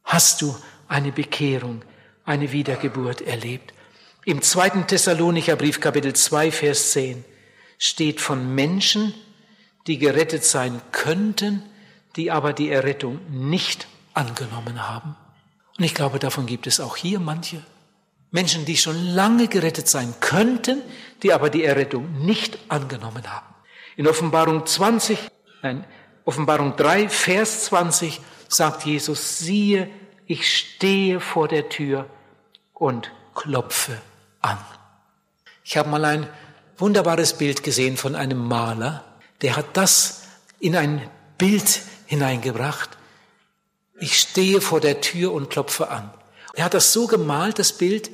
[0.10, 0.56] Hast du
[0.88, 1.84] eine Bekehrung,
[2.26, 3.76] eine Wiedergeburt erlebt?
[4.26, 7.24] Im zweiten Thessalonicher Brief, Kapitel 2, Vers 10
[7.78, 9.14] steht von Menschen,
[9.86, 11.62] die gerettet sein könnten,
[12.16, 15.16] die aber die Errettung nicht angenommen haben.
[15.78, 17.64] Und ich glaube, davon gibt es auch hier manche.
[18.32, 20.82] Menschen, die schon lange gerettet sein könnten,
[21.22, 23.54] die aber die Errettung nicht angenommen haben.
[23.96, 25.20] In Offenbarung 20,
[25.62, 25.86] nein,
[26.26, 28.20] Offenbarung 3, Vers 20
[28.50, 29.90] sagt Jesus, siehe,
[30.26, 32.10] ich stehe vor der Tür
[32.74, 34.02] und klopfe
[34.42, 34.58] an.
[35.64, 36.28] Ich habe mal ein
[36.78, 39.06] wunderbares Bild gesehen von einem Maler,
[39.42, 40.24] der hat das
[40.60, 42.90] in ein Bild hineingebracht.
[44.00, 46.12] Ich stehe vor der Tür und klopfe an.
[46.54, 48.10] Er hat das so gemalt, das Bild,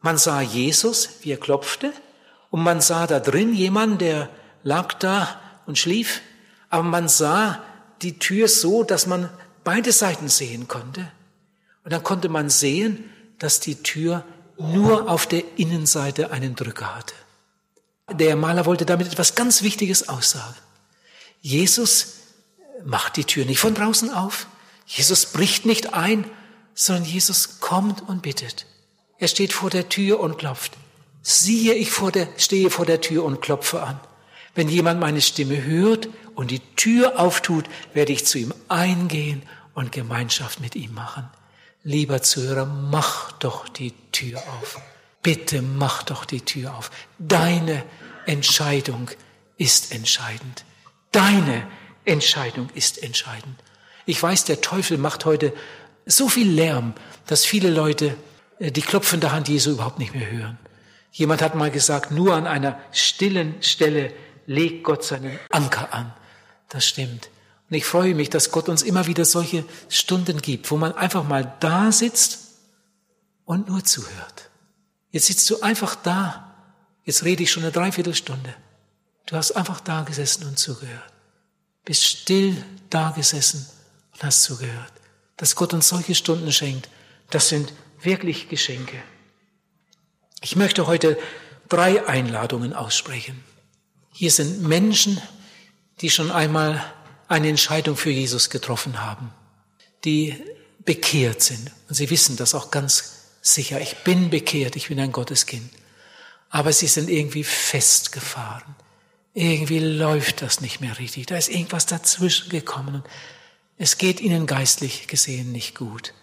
[0.00, 1.92] man sah Jesus, wie er klopfte,
[2.50, 4.28] und man sah da drin jemand, der
[4.62, 6.22] lag da und schlief,
[6.70, 7.62] aber man sah
[8.02, 9.30] die Tür so, dass man
[9.66, 11.10] beide Seiten sehen konnte.
[11.82, 13.10] Und dann konnte man sehen,
[13.40, 14.24] dass die Tür
[14.58, 17.14] nur auf der Innenseite einen Drücker hatte.
[18.12, 20.54] Der Maler wollte damit etwas ganz Wichtiges aussagen.
[21.40, 22.18] Jesus
[22.84, 24.46] macht die Tür nicht von draußen auf.
[24.86, 26.30] Jesus bricht nicht ein,
[26.74, 28.66] sondern Jesus kommt und bittet.
[29.18, 30.74] Er steht vor der Tür und klopft.
[31.22, 33.98] Siehe, ich vor der, stehe vor der Tür und klopfe an.
[34.54, 37.64] Wenn jemand meine Stimme hört und die Tür auftut,
[37.94, 39.42] werde ich zu ihm eingehen
[39.76, 41.28] und Gemeinschaft mit ihm machen.
[41.84, 44.80] Lieber Zuhörer, mach doch die Tür auf.
[45.22, 46.90] bitte mach doch die Tür auf.
[47.18, 47.84] Deine
[48.26, 49.10] Entscheidung
[49.58, 50.64] ist entscheidend.
[51.12, 51.66] Deine
[52.04, 53.56] Entscheidung ist entscheidend.
[54.06, 55.52] Ich weiß, der Teufel macht heute
[56.06, 56.94] so viel Lärm,
[57.26, 58.16] dass viele Leute
[58.60, 60.58] äh, die klopfende Hand Jesu überhaupt nicht mehr hören.
[61.10, 64.12] Jemand hat mal gesagt, nur an einer stillen Stelle
[64.46, 66.14] legt Gott seinen Anker an.
[66.68, 67.28] Das stimmt.
[67.68, 71.24] Und ich freue mich, dass Gott uns immer wieder solche Stunden gibt, wo man einfach
[71.24, 72.38] mal da sitzt
[73.44, 74.50] und nur zuhört.
[75.10, 76.54] Jetzt sitzt du einfach da.
[77.04, 78.54] Jetzt rede ich schon eine Dreiviertelstunde.
[79.26, 81.12] Du hast einfach da gesessen und zugehört.
[81.84, 83.66] Bist still da gesessen
[84.12, 84.92] und hast zugehört.
[85.36, 86.88] Dass Gott uns solche Stunden schenkt,
[87.30, 89.02] das sind wirklich Geschenke.
[90.40, 91.18] Ich möchte heute
[91.68, 93.42] drei Einladungen aussprechen.
[94.12, 95.20] Hier sind Menschen,
[96.00, 96.82] die schon einmal
[97.28, 99.32] eine Entscheidung für Jesus getroffen haben,
[100.04, 100.34] die
[100.84, 101.70] bekehrt sind.
[101.88, 103.80] Und sie wissen das auch ganz sicher.
[103.80, 105.70] Ich bin bekehrt, ich bin ein Gotteskind.
[106.50, 108.76] Aber sie sind irgendwie festgefahren.
[109.34, 111.26] Irgendwie läuft das nicht mehr richtig.
[111.26, 113.02] Da ist irgendwas dazwischen gekommen.
[113.76, 116.14] Es geht ihnen geistlich gesehen nicht gut.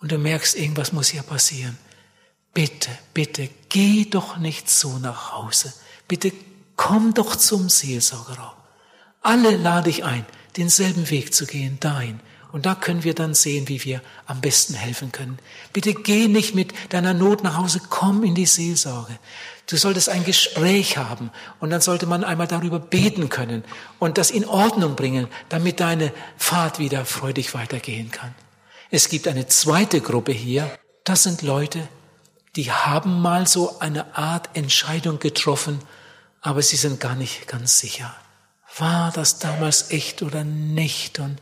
[0.00, 1.78] Und du merkst, irgendwas muss hier passieren.
[2.52, 5.72] Bitte, bitte, geh doch nicht so nach Hause.
[6.08, 6.32] Bitte
[6.76, 8.56] komm doch zum Seelsorgerraum.
[9.22, 10.26] Alle lade ich ein
[10.56, 12.20] denselben Weg zu gehen, dahin.
[12.52, 15.38] Und da können wir dann sehen, wie wir am besten helfen können.
[15.72, 19.18] Bitte geh nicht mit deiner Not nach Hause, komm in die Seelsorge.
[19.66, 21.30] Du solltest ein Gespräch haben
[21.60, 23.62] und dann sollte man einmal darüber beten können
[24.00, 28.34] und das in Ordnung bringen, damit deine Fahrt wieder freudig weitergehen kann.
[28.90, 31.86] Es gibt eine zweite Gruppe hier, das sind Leute,
[32.56, 35.78] die haben mal so eine Art Entscheidung getroffen,
[36.40, 38.12] aber sie sind gar nicht ganz sicher
[38.78, 41.18] war das damals echt oder nicht?
[41.18, 41.38] Und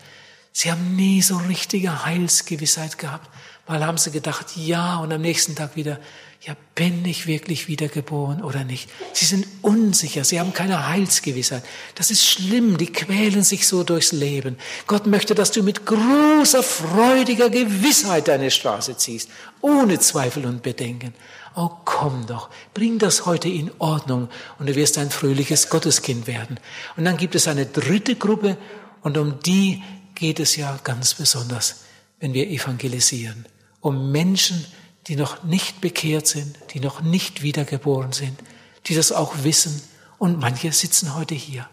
[0.53, 3.29] sie haben nie so richtige Heilsgewissheit gehabt.
[3.67, 6.01] Mal haben sie gedacht, ja, und am nächsten Tag wieder,
[6.41, 8.89] ja, bin ich wirklich wiedergeboren oder nicht?
[9.13, 11.65] Sie sind unsicher, sie haben keine Heilsgewissheit.
[11.97, 14.57] Das ist schlimm, die quälen sich so durchs Leben.
[14.87, 19.31] Gott möchte, dass du mit großer, freudiger Gewissheit deine Straße ziehst,
[19.61, 21.13] ohne Zweifel und Bedenken.
[21.57, 24.29] Oh, komm doch, bring das heute in Ordnung
[24.61, 26.61] und du wirst ein fröhliches Gotteskind werden.
[26.97, 28.57] Und dann gibt es eine dritte Gruppe
[29.03, 29.83] und um die
[30.15, 31.83] geht es ja ganz besonders,
[32.21, 33.47] wenn wir evangelisieren.
[33.81, 34.65] Um Menschen,
[35.09, 38.39] die noch nicht bekehrt sind, die noch nicht wiedergeboren sind,
[38.87, 39.83] die das auch wissen
[40.19, 41.69] und manche sitzen heute hier.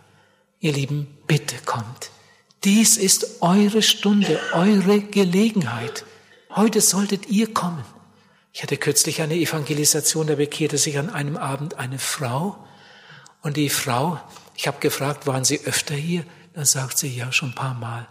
[0.60, 2.12] Ihr Lieben, bitte kommt.
[2.64, 6.06] Dies ist eure Stunde, eure Gelegenheit.
[6.56, 7.84] Heute solltet ihr kommen.
[8.54, 12.56] Ich hatte kürzlich eine Evangelisation, da bekehrte sich an einem Abend eine Frau.
[13.42, 14.20] Und die Frau,
[14.56, 16.26] ich habe gefragt, waren Sie öfter hier?
[16.54, 18.08] Dann sagt sie, ja, schon ein paar Mal.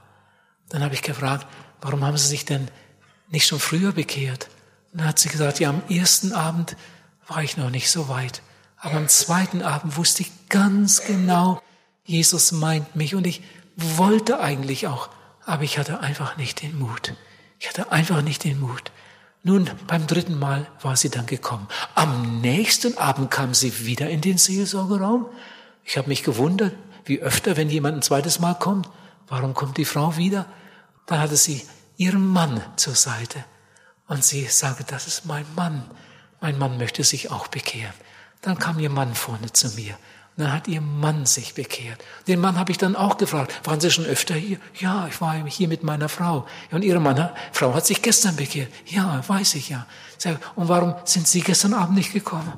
[0.68, 1.46] Dann habe ich gefragt,
[1.80, 2.68] warum haben Sie sich denn
[3.30, 4.48] nicht schon früher bekehrt?
[4.94, 6.76] Dann hat sie gesagt, ja, am ersten Abend
[7.26, 8.42] war ich noch nicht so weit.
[8.78, 11.60] Aber am zweiten Abend wusste ich ganz genau,
[12.04, 13.42] Jesus meint mich und ich
[13.76, 15.08] wollte eigentlich auch,
[15.44, 17.14] aber ich hatte einfach nicht den Mut.
[17.58, 18.92] Ich hatte einfach nicht den Mut.
[19.42, 21.66] Nun, beim dritten Mal war sie dann gekommen.
[21.94, 25.26] Am nächsten Abend kam sie wieder in den Seelsorgeraum.
[25.84, 26.74] Ich habe mich gewundert,
[27.04, 28.88] wie öfter, wenn jemand ein zweites Mal kommt,
[29.28, 30.46] warum kommt die Frau wieder?
[31.06, 31.62] Dann hatte sie
[31.96, 33.44] ihren Mann zur Seite.
[34.06, 35.84] Und sie sagte, das ist mein Mann.
[36.40, 37.94] Mein Mann möchte sich auch bekehren.
[38.42, 39.96] Dann kam ihr Mann vorne zu mir
[40.36, 42.02] und dann hat ihr Mann sich bekehrt.
[42.26, 44.58] Den Mann habe ich dann auch gefragt, waren Sie schon öfter hier?
[44.74, 46.44] Ja, ich war hier mit meiner Frau.
[46.72, 48.72] Und Ihre Mann, Frau hat sich gestern bekehrt.
[48.86, 49.86] Ja, weiß ich ja.
[50.56, 52.52] Und warum sind Sie gestern Abend nicht gekommen?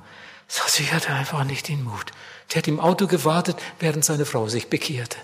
[0.48, 2.12] Sie hatte einfach nicht den Mut.
[2.50, 5.18] Der hat im Auto gewartet, während seine Frau sich bekehrte.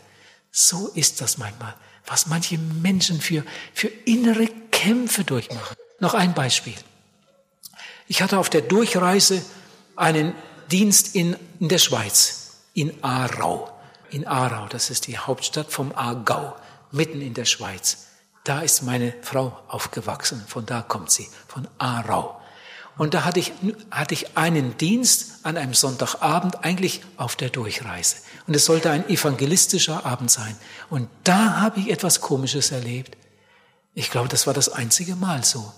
[0.50, 1.74] So ist das manchmal,
[2.06, 5.76] was manche Menschen für, für innere Kämpfe durchmachen.
[6.02, 6.74] Noch ein Beispiel.
[8.08, 9.40] Ich hatte auf der Durchreise
[9.94, 10.34] einen
[10.72, 13.70] Dienst in, in der Schweiz in Aarau.
[14.10, 16.56] In Aarau, das ist die Hauptstadt vom Aargau,
[16.90, 18.08] mitten in der Schweiz.
[18.42, 22.40] Da ist meine Frau aufgewachsen, von da kommt sie, von Aarau.
[22.98, 23.52] Und da hatte ich,
[23.92, 28.16] hatte ich einen Dienst an einem Sonntagabend, eigentlich auf der Durchreise.
[28.48, 30.56] Und es sollte ein evangelistischer Abend sein.
[30.90, 33.16] Und da habe ich etwas Komisches erlebt.
[33.94, 35.72] Ich glaube, das war das einzige Mal so.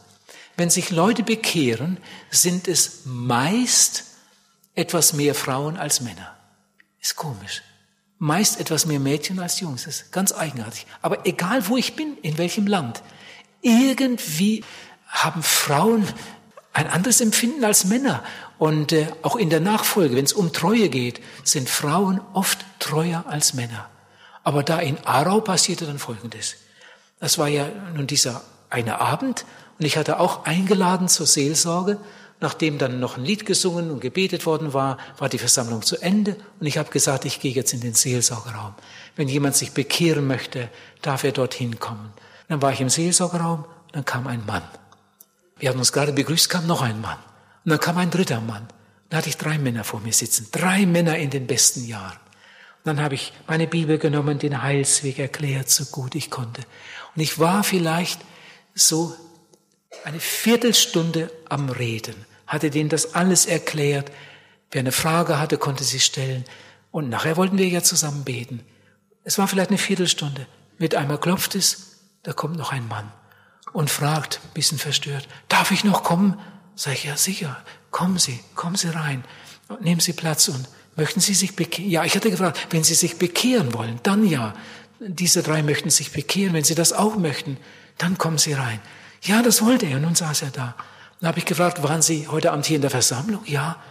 [0.57, 1.99] Wenn sich Leute bekehren,
[2.31, 4.05] sind es meist
[4.75, 6.37] etwas mehr Frauen als Männer.
[7.01, 7.63] Ist komisch.
[8.19, 9.87] Meist etwas mehr Mädchen als Jungs.
[9.87, 10.87] Ist ganz eigenartig.
[11.03, 13.03] Aber egal wo ich bin, in welchem Land,
[13.63, 14.65] irgendwie
[15.09, 16.07] haben Frauen
[16.73, 18.23] ein anderes Empfinden als Männer.
[18.59, 23.25] Und äh, auch in der Nachfolge, wenn es um Treue geht, sind Frauen oft treuer
[23.29, 23.89] als Männer.
[24.43, 26.57] Aber da in Aarau passierte dann Folgendes.
[27.21, 29.47] Das war ja nun dieser eine Abend
[29.79, 31.99] und ich hatte auch eingeladen zur Seelsorge.
[32.41, 36.37] nachdem dann noch ein Lied gesungen und gebetet worden war, war die Versammlung zu Ende
[36.61, 38.75] und ich habe gesagt, ich gehe jetzt in den Seelsorgerraum.
[39.17, 40.69] Wenn jemand sich bekehren möchte,
[41.01, 42.13] darf er dorthin kommen.
[42.49, 43.65] Dann war ich im Seelsorgerraum
[43.95, 44.65] dann kam ein Mann.
[45.57, 47.19] Wir hatten uns gerade begrüßt, kam noch ein Mann.
[47.65, 48.67] Und dann kam ein dritter Mann.
[49.09, 50.49] Dann hatte ich drei Männer vor mir sitzen.
[50.51, 52.19] Drei Männer in den besten Jahren.
[52.19, 56.63] Und dann habe ich meine Bibel genommen, den Heilsweg erklärt, so gut ich konnte.
[57.15, 58.21] Und ich war vielleicht
[58.75, 59.15] so
[60.05, 62.15] eine Viertelstunde am Reden,
[62.47, 64.11] hatte denen das alles erklärt.
[64.71, 66.45] Wer eine Frage hatte, konnte sie stellen.
[66.91, 68.65] Und nachher wollten wir ja zusammen beten.
[69.25, 70.47] Es war vielleicht eine Viertelstunde.
[70.79, 73.11] Mit einmal klopft es, da kommt noch ein Mann
[73.73, 76.39] und fragt, ein bisschen verstört, darf ich noch kommen?
[76.77, 79.25] Sag ich, ja sicher, kommen Sie, kommen Sie rein,
[79.81, 81.91] nehmen Sie Platz und möchten Sie sich bekehren?
[81.91, 84.55] Ja, ich hatte gefragt, wenn Sie sich bekehren wollen, dann ja.
[85.01, 87.59] Diese drei möchten sich bekehren, wenn Sie das auch möchten,
[87.99, 88.81] dann kommen Sie rein.
[89.25, 89.97] Ja, das wollte er.
[89.97, 90.75] Und nun saß er da.
[91.21, 93.43] Dann habe ich gefragt, waren Sie heute Abend hier in der Versammlung?
[93.47, 93.83] Ja.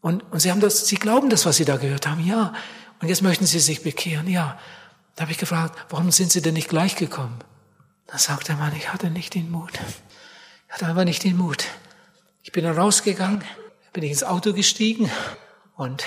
[0.00, 2.24] Und, und Sie haben das, Sie glauben das, was Sie da gehört haben?
[2.24, 2.52] Ja.
[3.00, 4.28] Und jetzt möchten Sie sich bekehren?
[4.28, 4.58] Ja.
[5.14, 7.38] Da habe ich gefragt, warum sind Sie denn nicht gleich gekommen?
[8.06, 9.72] Dann sagt der Mann, ich hatte nicht den Mut.
[10.68, 11.64] Ich hatte aber nicht den Mut.
[12.42, 13.42] Ich bin dann rausgegangen,
[13.92, 15.10] bin ich ins Auto gestiegen
[15.76, 16.04] und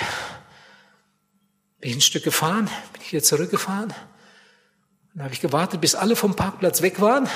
[1.80, 3.94] bin ein Stück gefahren, bin ich wieder zurückgefahren.
[5.14, 7.28] Dann habe ich gewartet, bis alle vom Parkplatz weg waren.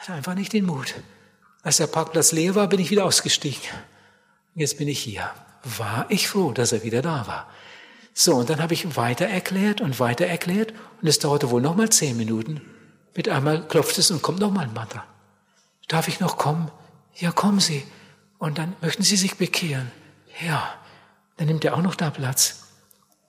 [0.00, 0.94] Ich hatte einfach nicht den Mut.
[1.62, 3.60] Als der Parkplatz leer war, bin ich wieder ausgestiegen.
[4.54, 5.30] Jetzt bin ich hier.
[5.76, 7.50] War ich froh, dass er wieder da war.
[8.14, 10.72] So, und dann habe ich weiter erklärt und weiter erklärt
[11.02, 12.62] und es dauerte wohl noch mal zehn Minuten.
[13.14, 15.04] Mit einmal klopft es und kommt noch mal ein Mann dran.
[15.88, 16.70] Darf ich noch kommen?
[17.16, 17.84] Ja, kommen Sie.
[18.38, 19.92] Und dann möchten Sie sich bekehren.
[20.42, 20.74] Ja.
[21.36, 22.68] Dann nimmt er auch noch da Platz.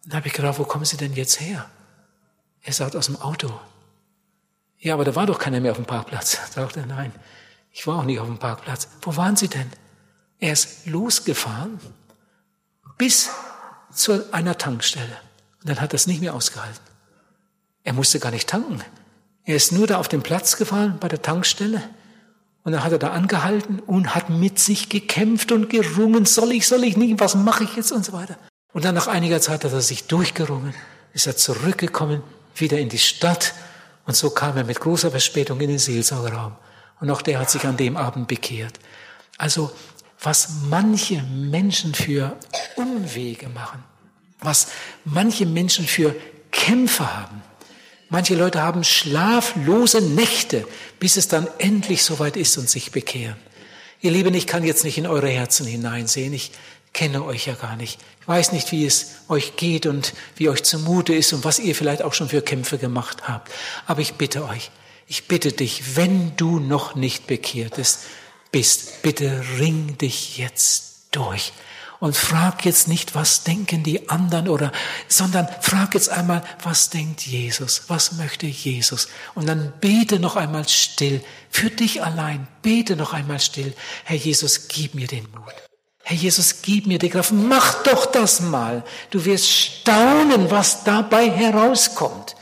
[0.06, 1.70] Dann habe ich gefragt, wo kommen Sie denn jetzt her?
[2.64, 3.60] Er sagt, aus dem Auto.
[4.82, 6.40] Ja, aber da war doch keiner mehr auf dem Parkplatz.
[6.54, 7.14] Sagt er, nein,
[7.72, 8.90] ich war auch nicht auf dem Parkplatz.
[9.02, 9.72] Wo waren Sie denn?
[10.40, 11.80] Er ist losgefahren
[12.98, 13.30] bis
[13.94, 15.18] zu einer Tankstelle.
[15.62, 16.82] Und dann hat er es nicht mehr ausgehalten.
[17.84, 18.82] Er musste gar nicht tanken.
[19.44, 21.82] Er ist nur da auf den Platz gefahren bei der Tankstelle.
[22.64, 26.26] Und dann hat er da angehalten und hat mit sich gekämpft und gerungen.
[26.26, 27.20] Soll ich, soll ich nicht?
[27.20, 27.92] Was mache ich jetzt?
[27.92, 28.38] Und so weiter.
[28.74, 30.74] Und dann nach einiger Zeit hat er sich durchgerungen,
[31.14, 32.24] ist er zurückgekommen,
[32.56, 33.54] wieder in die Stadt.
[34.12, 36.58] Und so kam er mit großer Verspätung in den Seelsorgerraum.
[37.00, 38.78] Und auch der hat sich an dem Abend bekehrt.
[39.38, 39.72] Also,
[40.22, 42.36] was manche Menschen für
[42.76, 43.82] Umwege machen,
[44.42, 44.68] was
[45.06, 46.14] manche Menschen für
[46.52, 47.42] Kämpfe haben,
[48.10, 50.68] Manche Leute haben schlaflose Nächte,
[51.00, 53.38] bis es dann endlich soweit ist und sich bekehren.
[54.02, 56.34] Ihr Lieben, ich kann jetzt nicht in eure Herzen hineinsehen.
[56.34, 56.52] Ich
[56.92, 58.02] kenne euch ja gar nicht.
[58.22, 61.76] Ich weiß nicht, wie es euch geht und wie euch zumute ist und was ihr
[61.76, 63.52] vielleicht auch schon für Kämpfe gemacht habt.
[63.88, 64.72] Aber ich bitte euch,
[65.08, 67.80] ich bitte dich, wenn du noch nicht bekehrt
[68.52, 71.52] bist, bitte ring dich jetzt durch
[72.02, 74.72] und frag jetzt nicht, was denken die anderen oder,
[75.08, 77.84] sondern frag jetzt einmal, was denkt Jesus?
[77.88, 79.08] Was möchte Jesus?
[79.36, 81.24] Und dann bete noch einmal still.
[81.50, 82.48] Für dich allein.
[82.64, 83.74] Bete noch einmal still.
[84.04, 85.71] Herr Jesus, gib mir den Mut.
[86.12, 87.32] Herr Jesus, gib mir die Kraft.
[87.32, 88.84] Mach doch das mal.
[89.12, 92.36] Du wirst staunen, was dabei herauskommt.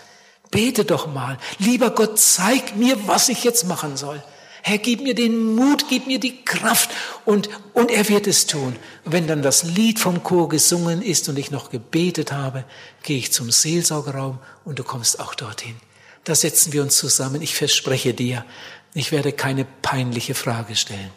[0.50, 1.38] Bete doch mal.
[1.60, 4.24] Lieber Gott, zeig mir, was ich jetzt machen soll.
[4.64, 6.90] Herr, gib mir den Mut, gib mir die Kraft
[7.26, 8.76] und, und er wird es tun.
[9.06, 12.64] Und wenn dann das Lied vom Chor gesungen ist und ich noch gebetet habe,
[13.04, 15.76] gehe ich zum Seelsorgerraum und du kommst auch dorthin.
[16.24, 17.44] Da setzen wir uns zusammen.
[17.44, 18.44] Ich verspreche dir,
[18.96, 21.12] ich werde keine peinliche Frage stellen.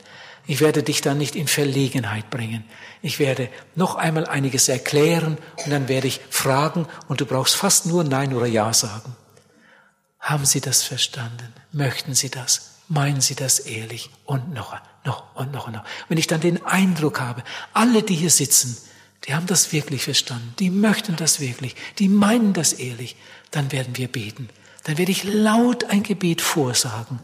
[0.47, 2.65] Ich werde dich dann nicht in Verlegenheit bringen.
[3.01, 7.87] Ich werde noch einmal einiges erklären und dann werde ich fragen und du brauchst fast
[7.87, 9.17] nur Nein oder Ja sagen.
[10.19, 11.53] Haben Sie das verstanden?
[11.73, 12.73] Möchten Sie das?
[12.93, 14.11] meinen Sie das ehrlich?
[14.25, 15.85] Und noch, noch und noch und noch.
[16.09, 18.77] Wenn ich dann den Eindruck habe, alle, die hier sitzen,
[19.27, 23.17] die haben das wirklich verstanden, die möchten das wirklich, die meinen das ehrlich,
[23.51, 24.49] dann werden wir beten.
[24.85, 27.21] Dann werde ich laut ein Gebet vorsagen.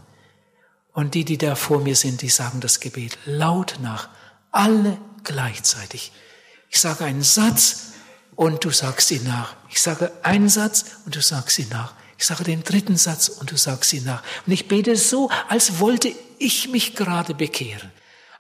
[0.99, 4.09] Und die, die da vor mir sind, die sagen das Gebet laut nach.
[4.51, 6.11] Alle gleichzeitig.
[6.71, 7.93] Ich sage einen Satz
[8.35, 9.55] und du sagst ihn nach.
[9.71, 11.95] Ich sage einen Satz und du sagst ihn nach.
[12.19, 14.25] Ich sage den dritten Satz und du sagst ihn nach.
[14.45, 17.93] Und ich bete so, als wollte ich mich gerade bekehren.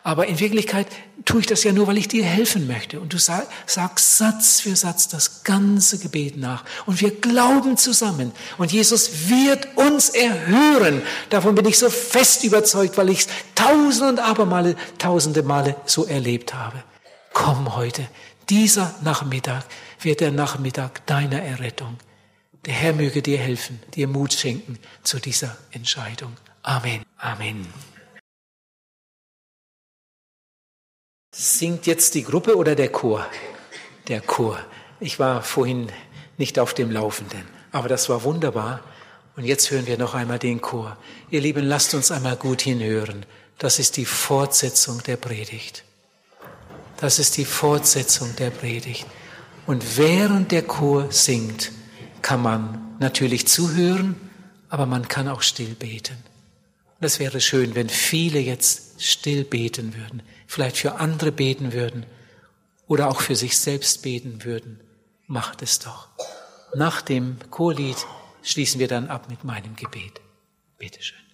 [0.04, 0.86] Aber in Wirklichkeit
[1.24, 3.00] tue ich das ja nur, weil ich dir helfen möchte.
[3.00, 6.64] Und du sag, sagst Satz für Satz das ganze Gebet nach.
[6.86, 8.32] Und wir glauben zusammen.
[8.56, 11.02] Und Jesus wird uns erhören.
[11.30, 16.06] Davon bin ich so fest überzeugt, weil ich es tausende und abermale, tausende Male so
[16.06, 16.82] erlebt habe.
[17.32, 18.08] Komm heute.
[18.48, 19.64] Dieser Nachmittag
[20.00, 21.98] wird der Nachmittag deiner Errettung.
[22.64, 26.36] Der Herr möge dir helfen, dir Mut schenken zu dieser Entscheidung.
[26.62, 27.02] Amen.
[27.18, 27.66] Amen.
[31.30, 33.26] Singt jetzt die Gruppe oder der Chor?
[34.08, 34.58] Der Chor.
[34.98, 35.92] Ich war vorhin
[36.38, 38.82] nicht auf dem Laufenden, aber das war wunderbar.
[39.36, 40.96] Und jetzt hören wir noch einmal den Chor.
[41.30, 43.26] Ihr Lieben, lasst uns einmal gut hinhören.
[43.58, 45.84] Das ist die Fortsetzung der Predigt.
[46.96, 49.06] Das ist die Fortsetzung der Predigt.
[49.66, 51.72] Und während der Chor singt,
[52.22, 54.16] kann man natürlich zuhören,
[54.70, 56.16] aber man kann auch still beten.
[56.98, 62.06] Und es wäre schön, wenn viele jetzt still beten würden, vielleicht für andere beten würden
[62.88, 64.80] oder auch für sich selbst beten würden.
[65.26, 66.08] Macht es doch.
[66.74, 67.98] Nach dem Chorlied
[68.42, 70.20] schließen wir dann ab mit meinem Gebet.
[70.78, 71.27] Bitteschön.